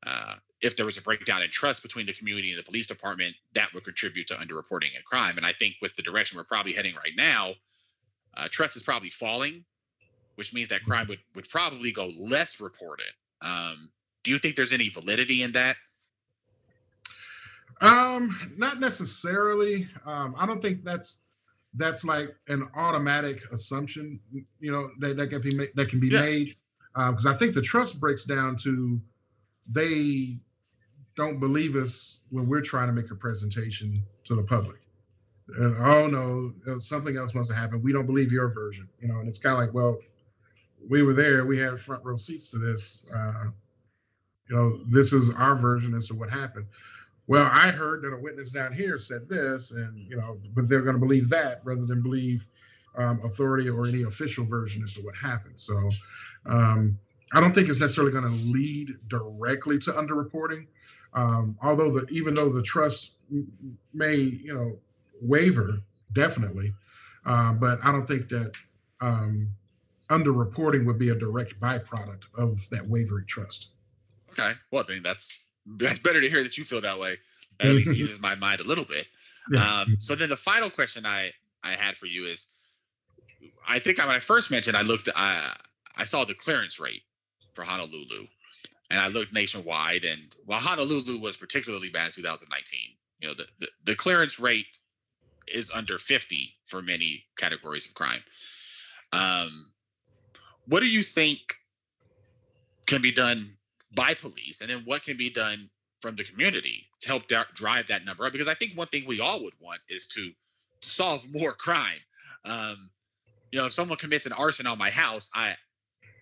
uh, 0.06 0.36
if 0.62 0.76
there 0.76 0.86
was 0.86 0.98
a 0.98 1.02
breakdown 1.02 1.42
in 1.42 1.50
trust 1.50 1.82
between 1.84 2.06
the 2.06 2.14
community 2.14 2.52
and 2.52 2.60
the 2.60 2.64
police 2.64 2.88
department, 2.88 3.36
that 3.54 3.70
would 3.74 3.84
contribute 3.84 4.28
to 4.28 4.36
underreporting 4.36 4.96
and 4.96 5.04
crime. 5.06 5.38
And 5.38 5.46
I 5.46 5.54
think 5.54 5.76
with 5.82 5.94
the 5.96 6.02
direction 6.02 6.38
we're 6.38 6.44
probably 6.44 6.74
heading 6.74 6.96
right 6.96 7.14
now, 7.16 7.54
uh, 8.38 8.48
trust 8.52 8.76
is 8.76 8.84
probably 8.84 9.10
falling, 9.10 9.66
which 10.36 10.54
means 10.54 10.70
that 10.70 10.84
crime 10.84 11.08
would 11.08 11.20
would 11.36 11.50
probably 11.50 11.92
go 11.92 12.12
less 12.18 12.62
reported. 12.62 13.14
Um, 13.42 13.90
do 14.24 14.32
you 14.32 14.40
think 14.40 14.56
there's 14.56 14.74
any 14.74 14.90
validity 14.90 15.44
in 15.44 15.52
that? 15.54 15.76
Um, 17.82 18.54
not 18.58 18.80
necessarily. 18.80 19.88
Um, 20.06 20.36
I 20.38 20.46
don't 20.46 20.62
think 20.62 20.84
that's 20.84 21.20
that's 21.76 22.04
like 22.04 22.36
an 22.48 22.68
automatic 22.76 23.42
assumption, 23.52 24.20
you 24.60 24.72
know, 24.72 24.90
that, 25.00 25.18
that 25.18 25.30
can 25.30 25.42
be 25.42 25.56
made, 25.56 25.70
that 25.76 25.90
can 25.90 26.00
be 26.00 26.08
yeah. 26.08 26.22
made. 26.22 26.56
Because 26.96 27.26
um, 27.26 27.34
I 27.34 27.38
think 27.38 27.54
the 27.54 27.62
trust 27.62 28.00
breaks 28.00 28.24
down 28.24 28.56
to 28.58 29.00
they 29.68 30.38
don't 31.16 31.40
believe 31.40 31.76
us 31.76 32.20
when 32.30 32.48
we're 32.48 32.62
trying 32.62 32.88
to 32.88 32.94
make 32.94 33.12
a 33.12 33.16
presentation 33.16 34.02
to 34.24 34.36
the 34.36 34.44
public. 34.44 34.78
And, 35.58 35.76
oh 35.78 36.08
no, 36.08 36.54
uh, 36.72 36.80
something 36.80 37.18
else 37.18 37.34
must 37.34 37.50
have 37.50 37.58
happened. 37.58 37.84
We 37.84 37.92
don't 37.92 38.06
believe 38.06 38.32
your 38.32 38.50
version, 38.50 38.88
you 39.00 39.08
know. 39.08 39.20
And 39.20 39.28
it's 39.28 39.40
kind 39.40 39.54
of 39.54 39.60
like, 39.60 39.74
well, 39.74 39.98
we 40.88 41.02
were 41.02 41.14
there. 41.14 41.46
We 41.46 41.58
had 41.58 41.80
front 41.80 42.04
row 42.06 42.18
seats 42.18 42.52
to 42.52 42.58
this. 42.58 43.06
Uh, 43.14 43.46
you 44.50 44.56
know, 44.56 44.80
this 44.88 45.14
is 45.14 45.32
our 45.32 45.56
version 45.56 45.94
as 45.94 46.08
to 46.08 46.16
what 46.16 46.30
happened. 46.30 46.66
Well, 47.28 47.50
I 47.52 47.70
heard 47.70 48.02
that 48.04 48.14
a 48.14 48.18
witness 48.18 48.50
down 48.50 48.74
here 48.74 48.98
said 48.98 49.30
this, 49.30 49.72
and 49.72 49.98
you 50.10 50.18
know, 50.18 50.40
but 50.56 50.68
they're 50.68 50.82
going 50.82 50.96
to 50.96 51.00
believe 51.00 51.30
that 51.30 51.62
rather 51.64 51.86
than 51.86 52.02
believe 52.02 52.44
um, 52.98 53.22
authority 53.24 53.70
or 53.70 53.86
any 53.86 54.04
official 54.04 54.46
version 54.46 54.84
as 54.84 54.94
to 54.94 55.02
what 55.02 55.16
happened. 55.16 55.60
So, 55.60 55.90
um, 56.48 56.98
I 57.34 57.40
don't 57.40 57.54
think 57.54 57.70
it's 57.70 57.80
necessarily 57.80 58.12
going 58.12 58.26
to 58.26 58.52
lead 58.52 58.98
directly 59.08 59.78
to 59.80 59.92
underreporting. 59.92 60.66
Um, 61.14 61.58
although 61.62 61.92
the 61.92 62.08
even 62.10 62.34
though 62.34 62.50
the 62.50 62.62
trust 62.62 63.14
may 63.94 64.16
you 64.16 64.54
know 64.54 64.78
waver 65.22 65.80
definitely, 66.14 66.74
uh, 67.26 67.54
but 67.54 67.80
I 67.84 67.92
don't 67.92 68.08
think 68.08 68.30
that 68.30 68.54
um, 69.02 69.50
underreporting 70.10 70.86
would 70.86 71.00
be 71.00 71.10
a 71.10 71.16
direct 71.16 71.60
byproduct 71.60 72.26
of 72.36 72.68
that 72.70 72.88
wavering 72.88 73.26
trust. 73.26 73.70
Okay, 74.32 74.52
well, 74.72 74.84
I 74.84 74.86
think 74.86 75.04
that's 75.04 75.40
that's 75.66 76.00
better 76.00 76.22
to 76.22 76.30
hear 76.30 76.44
that 76.44 76.58
you 76.58 76.64
feel 76.64 76.82
that 76.82 77.00
way. 77.00 77.18
That 77.60 77.68
at 77.68 77.76
least 77.76 77.94
eases 77.96 78.20
my 78.20 78.36
mind 78.36 78.62
a 78.62 78.66
little 78.66 78.86
bit. 78.86 79.08
Yeah. 79.52 79.82
Um, 79.82 79.96
so 80.00 80.16
then 80.16 80.30
the 80.30 80.38
final 80.38 80.70
question 80.70 81.06
I 81.06 81.32
I 81.64 81.72
had 81.72 81.98
for 81.98 82.06
you 82.06 82.26
is, 82.28 82.48
I 83.68 83.80
think 83.80 83.98
when 83.98 84.10
I 84.10 84.20
first 84.20 84.52
mentioned, 84.52 84.78
I 84.78 84.84
looked, 84.84 85.10
I 85.16 85.56
I 85.98 86.04
saw 86.04 86.24
the 86.24 86.36
clearance 86.36 86.80
rate 86.80 87.02
for 87.54 87.64
Honolulu. 87.64 88.28
And 88.92 89.00
I 89.00 89.08
looked 89.08 89.34
nationwide, 89.34 90.04
and 90.04 90.36
while 90.46 90.60
Honolulu 90.60 91.20
was 91.20 91.38
particularly 91.38 91.90
bad 91.90 92.08
in 92.08 92.12
2019, 92.12 92.80
you 93.20 93.28
know, 93.28 93.34
the, 93.36 93.46
the, 93.60 93.68
the 93.86 93.96
clearance 93.96 94.40
rate 94.40 94.80
is 95.48 95.72
under 95.72 95.98
50 95.98 96.56
for 96.66 96.82
many 96.82 97.26
categories 97.38 97.86
of 97.86 97.94
crime. 97.94 98.22
Um, 99.12 99.72
what 100.68 100.80
do 100.80 100.88
you 100.88 101.04
think 101.04 101.40
can 102.88 103.02
be 103.02 103.12
done 103.12 103.58
by 103.96 104.14
police, 104.14 104.62
and 104.62 104.70
then 104.70 104.84
what 104.86 105.04
can 105.04 105.18
be 105.18 105.30
done 105.30 105.70
from 106.00 106.16
the 106.16 106.24
community 106.24 106.88
to 107.02 107.08
help 107.10 107.24
drive 107.54 107.88
that 107.88 108.06
number 108.06 108.26
up? 108.26 108.32
Because 108.32 108.48
I 108.48 108.54
think 108.56 108.76
one 108.76 108.88
thing 108.88 109.06
we 109.06 109.20
all 109.20 109.44
would 109.44 109.54
want 109.60 109.82
is 109.90 110.08
to, 110.10 110.32
to 110.82 110.90
solve 110.90 111.28
more 111.32 111.54
crime. 111.54 112.00
Um, 112.46 112.90
you 113.52 113.60
know, 113.60 113.66
if 113.66 113.74
someone 113.74 113.98
commits 113.98 114.26
an 114.26 114.32
arson 114.32 114.68
on 114.68 114.78
my 114.78 114.90
house, 114.90 115.30
I 115.34 115.56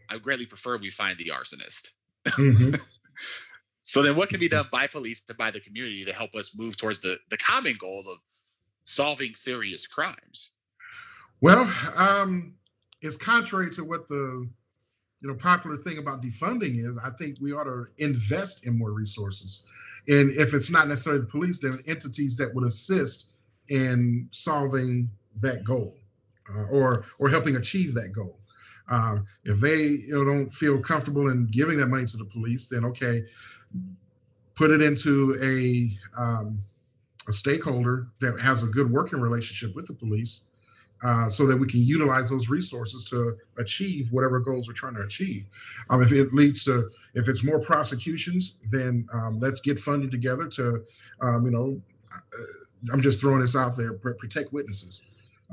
I 0.10 0.18
greatly 0.18 0.46
prefer 0.46 0.78
we 0.78 0.90
find 0.90 1.18
the 1.18 1.32
arsonist. 1.34 1.90
Mm-hmm. 2.28 2.76
so 3.84 4.02
then 4.02 4.16
what 4.16 4.30
can 4.30 4.40
be 4.40 4.50
done 4.50 4.68
by 4.72 4.88
police 4.88 5.24
and 5.28 5.38
by 5.38 5.52
the 5.52 5.60
community 5.60 6.06
to 6.06 6.14
help 6.14 6.36
us 6.36 6.56
move 6.56 6.78
towards 6.78 7.02
the, 7.02 7.18
the 7.30 7.38
common 7.38 7.76
goal 7.80 8.04
of 8.12 8.18
solving 8.84 9.34
serious 9.36 9.88
crimes? 9.88 10.52
Well, 11.42 11.72
um, 11.96 12.56
it's 13.02 13.16
contrary 13.16 13.70
to 13.72 13.84
what 13.84 14.08
the 14.08 14.48
you 15.22 15.28
know 15.28 15.36
popular 15.36 15.78
thing 15.78 15.98
about 15.98 16.22
defunding 16.22 16.88
is. 16.88 16.98
I 16.98 17.12
think 17.12 17.38
we 17.40 17.54
ought 17.54 17.66
to 17.66 17.86
invest 17.98 18.66
in 18.66 18.78
more 18.78 18.92
resources, 18.92 19.64
and 20.08 20.32
if 20.32 20.54
it's 20.54 20.70
not 20.72 20.88
necessarily 20.88 21.22
the 21.22 21.28
police, 21.28 21.60
then 21.62 21.82
entities 21.86 22.38
that 22.38 22.54
would 22.54 22.66
assist 22.66 23.28
in 23.70 24.28
solving 24.32 25.10
that 25.42 25.64
goal 25.64 25.94
uh, 26.56 26.64
or 26.64 27.06
or 27.20 27.30
helping 27.30 27.58
achieve 27.58 27.94
that 27.94 28.14
goal. 28.14 28.40
Um, 28.90 29.26
if 29.44 29.60
they 29.60 29.78
you 29.78 30.14
know, 30.14 30.24
don't 30.24 30.54
feel 30.54 30.80
comfortable 30.80 31.30
in 31.30 31.48
giving 31.48 31.78
that 31.78 31.88
money 31.88 32.06
to 32.06 32.18
the 32.18 32.26
police, 32.26 32.68
then 32.68 32.86
okay, 32.86 33.26
put 34.56 34.72
it 34.72 34.82
into 34.82 35.38
a 35.42 36.20
um, 36.20 36.60
a 37.28 37.34
stakeholder 37.34 38.08
that 38.22 38.40
has 38.40 38.64
a 38.64 38.68
good 38.68 38.90
working 38.90 39.20
relationship 39.20 39.76
with 39.76 39.88
the 39.88 39.94
police, 39.94 40.44
uh, 41.04 41.30
so 41.30 41.46
that 41.46 41.58
we 41.58 41.68
can 41.68 41.82
utilize 41.82 42.30
those 42.30 42.50
resources 42.50 43.06
to 43.06 43.38
achieve 43.58 44.08
whatever 44.12 44.40
goals 44.40 44.68
we're 44.68 44.74
trying 44.74 44.96
to 44.96 45.02
achieve. 45.02 45.46
Um, 45.90 46.02
if 46.02 46.12
it 46.12 46.34
leads 46.34 46.64
to, 46.66 46.90
if 47.14 47.28
it's 47.28 47.44
more 47.44 47.60
prosecutions, 47.60 48.58
then 48.72 49.08
um, 49.14 49.40
let's 49.40 49.62
get 49.62 49.80
funding 49.80 50.10
together 50.10 50.48
to, 50.48 50.84
um, 51.22 51.46
you 51.46 51.52
know, 51.52 51.82
uh, 52.14 52.92
I'm 52.92 53.02
just 53.02 53.20
throwing 53.20 53.42
this 53.42 53.56
out 53.56 53.76
there, 53.76 53.94
protect 53.94 54.54
witnesses. 54.54 55.06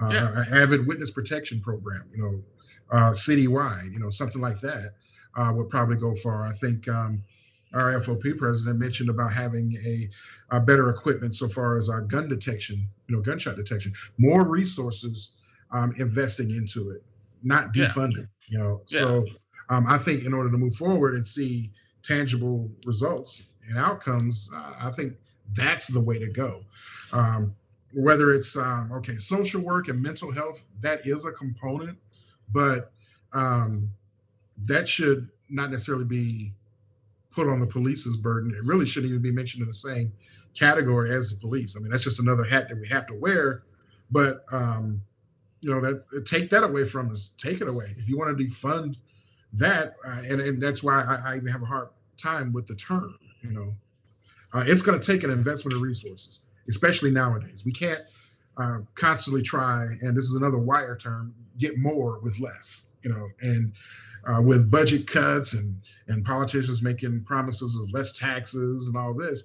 Uh, 0.03 0.09
yeah. 0.09 0.45
avid 0.51 0.85
witness 0.89 1.13
protection 1.13 1.61
program, 1.61 2.03
you 2.13 2.21
know, 2.21 2.43
uh, 2.91 3.11
citywide, 3.11 3.93
you 3.93 3.99
know, 3.99 4.11
something 4.11 4.41
like 4.41 4.61
that 4.61 4.95
uh, 5.37 5.53
would 5.55 5.69
probably 5.69 5.97
go 5.97 6.15
far. 6.17 6.45
I 6.45 6.53
think 6.53 6.89
um, 6.89 7.23
our 7.75 8.01
FOP 8.01 8.37
president 8.39 8.79
mentioned 8.79 9.09
about 9.09 9.33
having 9.33 9.77
a, 9.85 10.09
a, 10.57 10.61
better 10.61 10.91
equipment 10.91 11.35
so 11.35 11.49
far 11.49 11.77
as 11.77 11.89
our 11.89 12.01
gun 12.01 12.29
detection, 12.29 12.89
you 13.09 13.17
know, 13.17 13.23
gunshot 13.23 13.57
detection, 13.57 13.93
more 14.19 14.45
resources 14.45 15.35
um, 15.73 15.93
investing 15.99 16.51
into 16.53 16.91
it, 16.91 17.03
not 17.43 17.75
defunding, 17.75 18.29
yeah. 18.49 18.49
you 18.49 18.59
know. 18.59 18.83
Yeah. 18.89 18.99
So 19.01 19.27
um, 19.71 19.87
I 19.89 19.99
think 19.99 20.25
in 20.25 20.33
order 20.33 20.51
to 20.51 20.59
move 20.59 20.77
forward 20.77 21.15
and 21.15 21.27
see 21.27 21.73
tangible 22.03 22.71
results 22.87 23.45
and 23.69 23.77
outcomes, 23.77 24.49
uh, 24.55 24.75
I 24.79 24.91
think 24.93 25.15
that's 25.55 25.89
the 25.89 26.01
way 26.01 26.19
to 26.19 26.29
go. 26.29 26.63
Um, 27.13 27.55
whether 27.93 28.35
it's 28.35 28.57
um, 28.57 28.91
okay, 28.93 29.17
social 29.17 29.61
work 29.61 29.89
and 29.89 30.01
mental 30.01 30.33
health, 30.33 30.63
that 30.81 31.07
is 31.07 31.25
a 31.25 31.33
component 31.33 31.97
but 32.53 32.93
um, 33.33 33.91
that 34.65 34.89
should 34.89 35.29
not 35.49 35.71
necessarily 35.71 36.05
be 36.05 36.53
put 37.31 37.49
on 37.49 37.61
the 37.61 37.67
police's 37.67 38.17
burden. 38.17 38.55
It 38.55 38.65
really 38.65 38.87
shouldn't 38.87 39.11
even 39.11 39.23
be 39.23 39.33
mentioned 39.33 39.63
in 39.63 39.69
the 39.69 39.75
same 39.75 40.13
category 40.55 41.15
as 41.15 41.31
the 41.31 41.37
police. 41.37 41.77
I 41.77 41.81
mean, 41.81 41.91
that's 41.91 42.05
just 42.05 42.21
another 42.21 42.45
hat 42.45 42.69
that 42.69 42.79
we 42.79 42.87
have 42.89 43.07
to 43.09 43.15
wear. 43.15 43.63
But 44.11 44.45
um, 44.53 45.03
you 45.61 45.71
know, 45.71 45.81
that 45.81 46.27
take 46.27 46.51
that 46.51 46.63
away 46.63 46.85
from 46.85 47.11
us. 47.11 47.33
Take 47.39 47.61
it 47.61 47.69
away. 47.69 47.95
If 47.99 48.09
you 48.09 48.19
want 48.19 48.37
to 48.37 48.45
defund 48.45 48.97
that, 49.55 49.95
uh, 50.07 50.23
and 50.29 50.41
and 50.41 50.63
that's 50.63 50.83
why 50.83 51.03
I, 51.03 51.33
I, 51.33 51.37
even 51.37 51.49
have 51.49 51.63
a 51.63 51.67
hard 51.67 51.89
time 52.19 52.53
with 52.53 52.67
the 52.67 52.75
term. 52.75 53.19
You 53.43 53.53
know, 53.53 53.75
uh, 54.53 54.65
it's 54.67 54.83
going 54.83 55.01
to 55.01 55.13
take 55.13 55.25
an 55.25 55.31
investment 55.31 55.75
of 55.75 55.81
resources, 55.81 56.41
especially 56.69 57.11
nowadays. 57.11 57.65
We 57.65 57.73
can't 57.73 58.03
uh, 58.57 58.79
constantly 58.95 59.43
try, 59.43 59.85
and 60.03 60.17
this 60.17 60.25
is 60.25 60.37
another 60.37 60.59
wire 60.59 60.97
term, 60.97 61.35
get 61.59 61.79
more 61.79 62.21
with 62.21 62.39
less, 62.41 62.89
you 63.03 63.11
know, 63.11 63.29
and 63.41 63.73
uh, 64.27 64.41
with 64.41 64.71
budget 64.71 65.07
cuts 65.07 65.53
and 65.53 65.81
and 66.09 66.25
politicians 66.25 66.83
making 66.83 67.25
promises 67.25 67.77
of 67.77 67.91
less 67.93 68.13
taxes 68.19 68.89
and 68.89 68.97
all 68.97 69.15
this. 69.15 69.45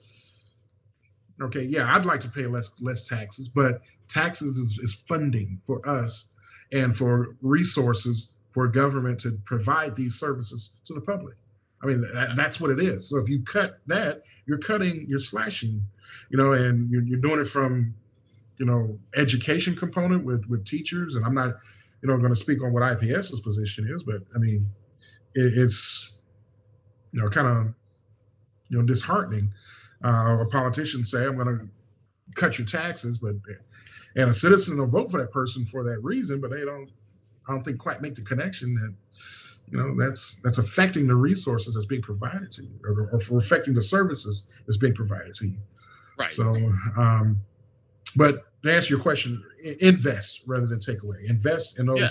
Okay, 1.42 1.64
yeah, 1.64 1.94
I'd 1.94 2.06
like 2.06 2.22
to 2.22 2.30
pay 2.30 2.46
less 2.46 2.70
less 2.80 3.08
taxes, 3.08 3.50
but 3.50 3.82
taxes 4.08 4.58
is, 4.58 4.80
is 4.80 4.94
funding 5.08 5.62
for 5.66 5.88
us 5.88 6.30
and 6.72 6.96
for 6.96 7.36
resources 7.42 8.34
for 8.52 8.68
government 8.68 9.20
to 9.22 9.40
provide 9.46 9.96
these 9.96 10.16
services 10.16 10.76
to 10.86 10.94
the 10.94 11.02
public. 11.02 11.36
I 11.82 11.88
mean, 11.88 12.02
that, 12.14 12.36
that's 12.36 12.60
what 12.60 12.72
it 12.72 12.80
is. 12.80 13.10
So 13.10 13.18
if 13.18 13.30
you 13.30 13.42
cut 13.44 13.80
that, 13.88 14.24
you're 14.46 14.58
cutting, 14.58 15.06
you're 15.08 15.20
slashing, 15.20 15.82
you 16.30 16.38
know, 16.38 16.54
and 16.54 16.90
you're, 16.90 17.04
you're 17.04 17.20
doing 17.20 17.40
it 17.40 17.48
from, 17.48 17.94
you 18.60 18.66
know, 18.66 19.00
education 19.16 19.76
component 19.76 20.24
with 20.24 20.46
with 20.48 20.66
teachers. 20.66 21.16
And 21.16 21.26
I'm 21.26 21.34
not 21.34 21.56
you 22.02 22.08
know, 22.08 22.18
going 22.18 22.34
to 22.34 22.40
speak 22.40 22.64
on 22.64 22.72
what 22.72 22.84
IPS's 22.84 23.42
position 23.42 23.88
is, 23.90 24.04
but 24.04 24.22
I 24.36 24.40
mean, 24.40 24.66
it, 25.36 25.58
it's 25.58 26.14
you 27.12 27.22
know 27.22 27.30
kind 27.30 27.48
of 27.48 27.74
you 28.70 28.78
know 28.78 28.86
disheartening. 28.86 29.52
Uh, 30.04 30.38
a 30.40 30.46
politician 30.46 31.04
say, 31.04 31.26
"I'm 31.26 31.36
going 31.36 31.48
to 31.48 31.68
cut 32.36 32.58
your 32.58 32.66
taxes," 32.66 33.18
but 33.18 33.36
and 34.16 34.30
a 34.30 34.34
citizen 34.34 34.78
will 34.78 34.88
vote 34.88 35.12
for 35.12 35.20
that 35.20 35.32
person 35.32 35.66
for 35.66 35.84
that 35.84 36.00
reason, 36.02 36.40
but 36.40 36.52
they 36.52 36.64
don't 36.64 36.90
I 37.48 37.52
don't 37.52 37.64
think 37.64 37.80
quite 37.80 38.02
make 38.02 38.16
the 38.16 38.22
connection 38.22 38.76
that 38.76 38.94
you 39.70 39.78
know 39.78 39.96
that's 40.00 40.40
that's 40.44 40.58
affecting 40.58 41.06
the 41.06 41.16
resources 41.16 41.74
that's 41.74 41.86
being 41.86 42.02
provided 42.02 42.50
to 42.52 42.64
you 42.64 42.80
or, 42.84 43.22
or 43.30 43.38
affecting 43.38 43.74
the 43.74 43.82
services 43.82 44.48
that's 44.66 44.78
being 44.78 44.96
provided 44.96 45.34
to 45.36 45.48
you 45.48 45.58
right 46.18 46.32
so 46.32 46.56
um 46.98 47.40
but 48.16 48.46
to 48.64 48.74
answer 48.74 48.94
your 48.94 49.02
question 49.02 49.44
invest 49.80 50.44
rather 50.48 50.66
than 50.66 50.80
take 50.80 51.04
away. 51.04 51.18
Invest 51.28 51.80
in 51.80 51.86
those 51.86 52.00
yeah. 52.00 52.10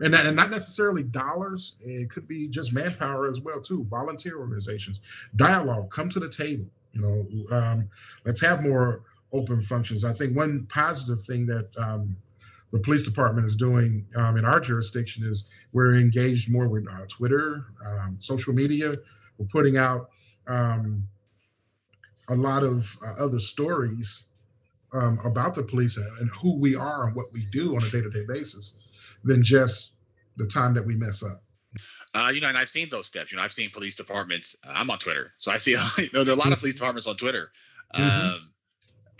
and, 0.00 0.12
that, 0.14 0.26
and 0.26 0.36
not 0.36 0.50
necessarily 0.50 1.02
dollars. 1.02 1.76
It 1.80 2.10
could 2.10 2.26
be 2.26 2.48
just 2.48 2.72
manpower 2.72 3.28
as 3.28 3.40
well 3.40 3.60
too. 3.60 3.86
Volunteer 3.88 4.38
organizations. 4.38 5.00
Dialogue. 5.36 5.90
Come 5.90 6.08
to 6.10 6.20
the 6.20 6.28
table 6.28 6.66
you 6.94 7.00
know. 7.00 7.56
Um, 7.56 7.88
let's 8.24 8.40
have 8.40 8.62
more 8.62 9.02
open 9.32 9.60
functions. 9.62 10.04
I 10.04 10.12
think 10.12 10.36
one 10.36 10.66
positive 10.68 11.24
thing 11.24 11.46
that 11.46 11.68
um, 11.76 12.16
the 12.72 12.78
police 12.78 13.04
department 13.04 13.46
is 13.46 13.56
doing 13.56 14.06
um, 14.16 14.36
in 14.36 14.44
our 14.44 14.60
jurisdiction 14.60 15.24
is 15.24 15.44
we're 15.72 15.96
engaged 15.96 16.50
more 16.50 16.68
with 16.68 16.86
uh, 16.88 17.04
Twitter, 17.08 17.66
um, 17.86 18.16
social 18.18 18.52
media. 18.52 18.94
We're 19.38 19.46
putting 19.46 19.76
out 19.76 20.10
um, 20.46 21.06
a 22.28 22.34
lot 22.34 22.62
of 22.62 22.96
uh, 23.04 23.24
other 23.24 23.38
stories 23.38 24.24
um, 24.94 25.20
about 25.24 25.54
the 25.54 25.62
police 25.62 25.96
and 25.96 26.30
who 26.30 26.56
we 26.56 26.74
are 26.76 27.06
and 27.06 27.16
what 27.16 27.26
we 27.32 27.46
do 27.46 27.76
on 27.76 27.82
a 27.82 27.90
day-to-day 27.90 28.24
basis 28.26 28.76
than 29.24 29.42
just 29.42 29.92
the 30.36 30.46
time 30.46 30.74
that 30.74 30.84
we 30.84 30.96
mess 30.96 31.22
up. 31.22 31.42
Uh, 32.14 32.30
you 32.32 32.40
know, 32.40 32.48
and 32.48 32.56
I've 32.56 32.68
seen 32.68 32.88
those 32.88 33.06
steps. 33.06 33.32
You 33.32 33.38
know, 33.38 33.42
I've 33.42 33.52
seen 33.52 33.70
police 33.70 33.96
departments. 33.96 34.54
Uh, 34.66 34.72
I'm 34.76 34.90
on 34.90 34.98
Twitter, 34.98 35.32
so 35.38 35.50
I 35.50 35.56
see. 35.56 35.72
You 35.98 36.08
know, 36.12 36.22
there 36.22 36.32
are 36.32 36.38
a 36.38 36.40
lot 36.40 36.52
of 36.52 36.60
police 36.60 36.76
departments 36.76 37.08
on 37.08 37.16
Twitter. 37.16 37.50
Mm-hmm. 37.94 38.34
Um, 38.34 38.50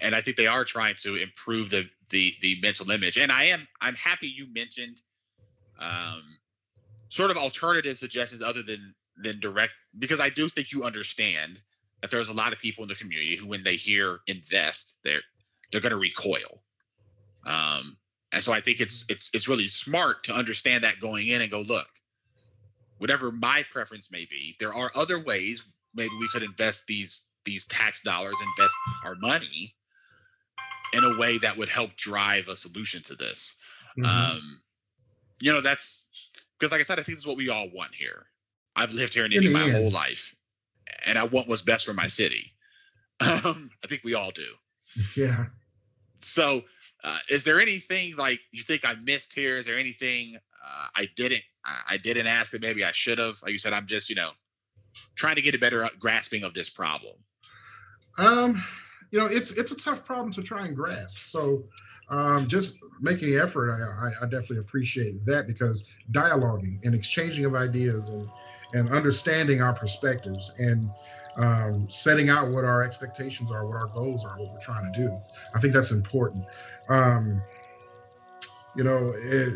and 0.01 0.15
I 0.15 0.21
think 0.21 0.37
they 0.37 0.47
are 0.47 0.65
trying 0.65 0.95
to 0.99 1.17
improve 1.17 1.71
the 1.71 1.89
the 2.11 2.35
the 2.41 2.59
mental 2.63 2.91
image. 2.91 3.17
And 3.17 3.33
I 3.33 3.45
am 3.45 3.67
I'm 3.81 3.95
happy 3.95 4.29
you 4.29 4.47
mentioned 4.53 5.03
um, 5.81 6.23
sort 7.09 7.31
of 7.31 7.37
alternative 7.37 7.97
suggestions 7.97 8.43
other 8.43 8.63
than 8.63 8.95
than 9.17 9.41
direct 9.41 9.73
because 9.99 10.21
I 10.21 10.29
do 10.31 10.49
think 10.49 10.73
you 10.73 10.85
understand 10.85 11.61
that 12.01 12.11
there's 12.11 12.29
a 12.29 12.35
lot 12.35 12.53
of 12.53 12.59
people 12.59 12.83
in 12.83 12.89
the 12.89 12.95
community 12.95 13.37
who, 13.37 13.47
when 13.47 13.63
they 13.63 13.77
hear 13.77 14.21
invest, 14.27 14.99
they're 15.05 15.23
they're 15.75 15.83
going 15.83 15.91
to 15.91 15.99
recoil. 15.99 16.63
Um, 17.45 17.97
and 18.31 18.43
so 18.43 18.53
I 18.53 18.61
think 18.61 18.81
it's 18.81 19.05
it's 19.09 19.29
it's 19.35 19.49
really 19.49 19.67
smart 19.67 20.23
to 20.25 20.33
understand 20.33 20.85
that 20.85 21.01
going 21.01 21.29
in 21.29 21.43
and 21.43 21.51
go 21.51 21.63
look. 21.63 21.89
Whatever 22.99 23.33
my 23.33 23.65
preference 23.73 24.11
may 24.13 24.25
be, 24.31 24.55
there 24.61 24.73
are 24.73 24.93
other 24.95 25.23
ways 25.23 25.65
maybe 25.95 26.13
we 26.21 26.29
could 26.29 26.45
invest 26.45 26.87
these 26.87 27.27
these 27.45 27.67
tax 27.67 28.01
dollars, 28.03 28.35
invest 28.57 28.75
our 29.05 29.17
money 29.17 29.75
in 30.93 31.03
a 31.03 31.19
way 31.19 31.39
that 31.39 31.57
would 31.57 31.69
help 31.69 31.95
drive 31.97 32.47
a 32.47 32.55
solution 32.55 33.03
to 33.03 33.17
this. 33.17 33.57
Mm-hmm. 33.99 34.07
Um, 34.07 34.61
you 35.41 35.53
know, 35.53 35.61
that's 35.61 36.09
because, 36.59 36.71
like 36.71 36.81
I 36.81 36.85
said, 36.85 37.01
I 37.01 37.03
think 37.03 37.19
that's 37.19 37.27
what 37.27 37.37
we 37.37 37.49
all 37.49 37.69
want 37.75 37.91
here. 37.95 38.27
I've 38.77 38.93
lived 38.93 39.13
here 39.13 39.25
in 39.25 39.33
Indy 39.33 39.53
my 39.53 39.71
whole 39.71 39.91
life, 39.91 40.35
and 41.05 41.19
I 41.19 41.25
want 41.25 41.49
what's 41.49 41.63
best 41.63 41.85
for 41.85 41.95
my 41.95 42.07
city. 42.07 42.53
Um, 43.21 43.71
I 43.83 43.87
think 43.87 44.03
we 44.05 44.15
all 44.15 44.33
do. 44.33 44.49
Yeah. 45.17 45.47
So, 46.25 46.63
uh, 47.03 47.19
is 47.29 47.45
there 47.45 47.61
anything 47.61 48.17
like 48.17 48.41
you 48.51 48.63
think 48.63 48.85
I 48.85 48.95
missed 48.95 49.35
here? 49.35 49.57
Is 49.57 49.67
there 49.67 49.79
anything 49.79 50.37
uh, 50.37 50.87
I 50.97 51.09
didn't 51.17 51.43
I 51.89 51.97
didn't 51.97 52.27
ask 52.27 52.51
that 52.53 52.61
maybe 52.61 52.85
I 52.85 52.93
should 52.93 53.19
have? 53.19 53.37
Like 53.43 53.53
you 53.53 53.59
said, 53.59 53.73
I'm 53.73 53.87
just 53.87 54.09
you 54.09 54.17
know 54.17 54.31
trying 55.15 55.37
to 55.37 55.43
get 55.43 55.55
a 55.55 55.59
better 55.59 55.85
uh, 55.85 55.89
grasping 55.99 56.43
of 56.43 56.55
this 56.55 56.71
problem. 56.71 57.15
Um, 58.19 58.63
you 59.11 59.19
know, 59.19 59.27
it's 59.27 59.53
it's 59.53 59.73
a 59.73 59.77
tough 59.77 60.05
problem 60.05 60.33
to 60.33 60.43
try 60.43 60.67
and 60.67 60.75
grasp. 60.75 61.19
So 61.19 61.65
um, 62.11 62.47
just 62.49 62.77
making 63.01 63.37
effort, 63.37 63.71
I, 63.73 64.25
I, 64.25 64.27
definitely 64.27 64.59
appreciate 64.59 65.25
that 65.25 65.47
because 65.47 65.87
dialoguing 66.13 66.85
and 66.85 66.95
exchanging 66.95 67.45
of 67.45 67.55
ideas 67.55 68.09
and 68.09 68.29
and 68.75 68.91
understanding 68.91 69.63
our 69.63 69.73
perspectives 69.73 70.51
and 70.59 70.83
um, 71.37 71.89
setting 71.89 72.29
out 72.29 72.51
what 72.51 72.65
our 72.65 72.83
expectations 72.83 73.51
are, 73.51 73.67
what 73.67 73.77
our 73.77 73.89
goals 73.89 74.25
are, 74.25 74.39
what 74.39 74.53
we're 74.53 74.61
trying 74.61 74.93
to 74.93 75.01
do. 75.01 75.21
I 75.55 75.61
think 75.61 75.73
that's 75.73 75.91
important. 75.91 76.45
Um, 76.89 77.43
you 78.77 78.85
know, 78.85 79.13
it, 79.17 79.55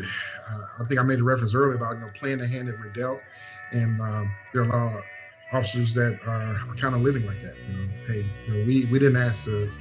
uh, 0.49 0.65
I 0.79 0.85
think 0.85 0.99
I 0.99 1.03
made 1.03 1.19
a 1.19 1.23
reference 1.23 1.53
earlier 1.53 1.75
about 1.75 1.95
you 1.95 2.01
know 2.01 2.11
playing 2.17 2.39
the 2.39 2.47
hand 2.47 2.67
that 2.67 2.79
we're 2.79 2.91
dealt, 2.93 3.19
and 3.71 4.01
um, 4.01 4.31
there 4.53 4.63
are 4.63 4.65
a 4.65 4.69
lot 4.69 4.97
of 4.97 5.03
officers 5.51 5.93
that 5.95 6.19
are, 6.25 6.55
are 6.55 6.75
kind 6.75 6.95
of 6.95 7.01
living 7.01 7.25
like 7.25 7.41
that. 7.41 7.55
You 7.67 7.73
know, 7.77 7.89
hey, 8.07 8.25
you 8.47 8.53
know, 8.53 8.65
we 8.65 8.85
we 8.85 8.99
didn't 8.99 9.17
ask 9.17 9.43
to 9.45 9.71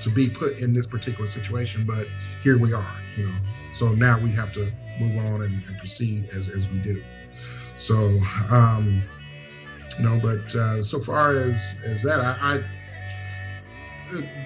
to 0.00 0.10
be 0.10 0.30
put 0.30 0.58
in 0.58 0.72
this 0.72 0.86
particular 0.86 1.26
situation, 1.26 1.84
but 1.84 2.06
here 2.42 2.58
we 2.58 2.72
are. 2.72 2.96
You 3.16 3.28
know, 3.28 3.38
so 3.72 3.92
now 3.94 4.18
we 4.18 4.30
have 4.32 4.52
to 4.52 4.72
move 5.00 5.24
on 5.24 5.42
and, 5.42 5.64
and 5.64 5.78
proceed 5.78 6.28
as 6.30 6.48
as 6.48 6.68
we 6.68 6.78
do. 6.78 7.02
So, 7.76 8.08
um, 8.50 9.02
you 9.98 10.04
know, 10.04 10.18
but 10.20 10.54
uh, 10.54 10.82
so 10.82 11.00
far 11.00 11.36
as 11.36 11.74
as 11.84 12.02
that, 12.02 12.20
I, 12.20 12.56
I 12.56 12.64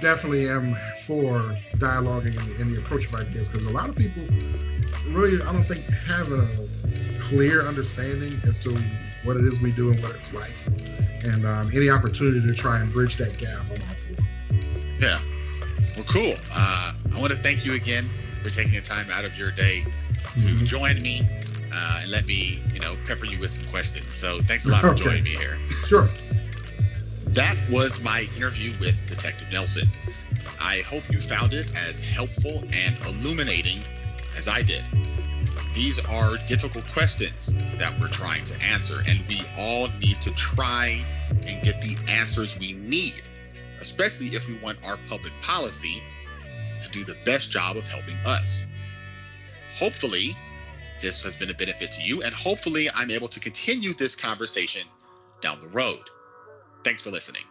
definitely 0.00 0.48
am 0.48 0.76
for 1.06 1.56
dialoguing 1.76 2.36
and, 2.36 2.60
and 2.60 2.72
the 2.72 2.78
approach 2.78 3.06
of 3.06 3.14
ideas 3.14 3.48
because 3.48 3.66
a 3.66 3.72
lot 3.72 3.88
of 3.88 3.96
people 3.96 4.22
really, 5.06 5.40
I 5.42 5.52
don't 5.52 5.62
think, 5.62 5.84
have 6.06 6.32
a 6.32 6.68
clear 7.20 7.66
understanding 7.66 8.40
as 8.44 8.58
to 8.60 8.76
what 9.24 9.36
it 9.36 9.44
is 9.44 9.60
we 9.60 9.72
do 9.72 9.90
and 9.90 10.00
what 10.02 10.16
it's 10.16 10.32
like. 10.32 10.54
And 11.24 11.46
um, 11.46 11.70
any 11.74 11.88
opportunity 11.88 12.44
to 12.46 12.54
try 12.54 12.80
and 12.80 12.90
bridge 12.90 13.16
that 13.18 13.38
gap, 13.38 13.60
I'm 13.60 13.70
all 13.70 13.94
for. 13.94 15.00
Yeah. 15.00 15.20
Well, 15.96 16.04
cool. 16.08 16.34
Uh, 16.52 16.94
I 17.14 17.20
want 17.20 17.32
to 17.32 17.38
thank 17.38 17.64
you 17.64 17.74
again 17.74 18.08
for 18.42 18.50
taking 18.50 18.74
the 18.74 18.80
time 18.80 19.08
out 19.10 19.24
of 19.24 19.36
your 19.36 19.52
day 19.52 19.84
to 20.20 20.28
mm-hmm. 20.38 20.64
join 20.64 21.00
me 21.02 21.28
uh, 21.72 22.00
and 22.02 22.11
let 22.11 22.26
me, 22.26 22.62
you 22.72 22.80
know, 22.80 22.96
pepper 23.06 23.24
you 23.24 23.38
with 23.40 23.50
some 23.50 23.64
questions. 23.70 24.14
So 24.14 24.40
thanks 24.42 24.66
a 24.66 24.68
lot 24.68 24.82
for 24.82 24.94
joining 24.94 25.24
me 25.24 25.35
here. 25.35 25.58
Sure. 25.87 26.08
That 27.28 27.56
was 27.70 28.02
my 28.02 28.28
interview 28.37 28.74
with 28.78 28.94
Detective 29.06 29.48
Nelson. 29.50 29.90
I 30.61 30.80
hope 30.80 31.11
you 31.11 31.20
found 31.20 31.54
it 31.54 31.74
as 31.74 32.00
helpful 32.00 32.62
and 32.72 33.00
illuminating 33.00 33.80
as 34.37 34.48
I 34.48 34.62
did. 34.62 34.85
These 35.72 35.98
are 36.00 36.37
difficult 36.46 36.87
questions 36.92 37.54
that 37.78 37.98
we're 37.98 38.08
trying 38.08 38.44
to 38.44 38.62
answer, 38.62 39.02
and 39.06 39.24
we 39.28 39.42
all 39.56 39.88
need 39.98 40.20
to 40.22 40.30
try 40.32 41.02
and 41.46 41.62
get 41.62 41.80
the 41.80 41.96
answers 42.06 42.58
we 42.58 42.74
need, 42.74 43.22
especially 43.80 44.28
if 44.28 44.46
we 44.46 44.58
want 44.58 44.78
our 44.85 44.98
public 45.08 45.32
policy 45.40 46.02
to 46.82 46.88
do 46.90 47.04
the 47.04 47.16
best 47.24 47.50
job 47.50 47.76
of 47.76 47.87
helping 47.87 48.16
us. 48.26 48.66
Hopefully, 49.74 50.37
this 51.00 51.22
has 51.22 51.37
been 51.37 51.50
a 51.50 51.55
benefit 51.55 51.90
to 51.92 52.02
you, 52.02 52.22
and 52.22 52.35
hopefully, 52.35 52.88
I'm 52.94 53.11
able 53.11 53.28
to 53.28 53.40
continue 53.40 53.92
this 53.94 54.14
conversation 54.14 54.87
down 55.40 55.61
the 55.61 55.68
road. 55.70 56.11
Thanks 56.85 57.02
for 57.02 57.11
listening. 57.11 57.44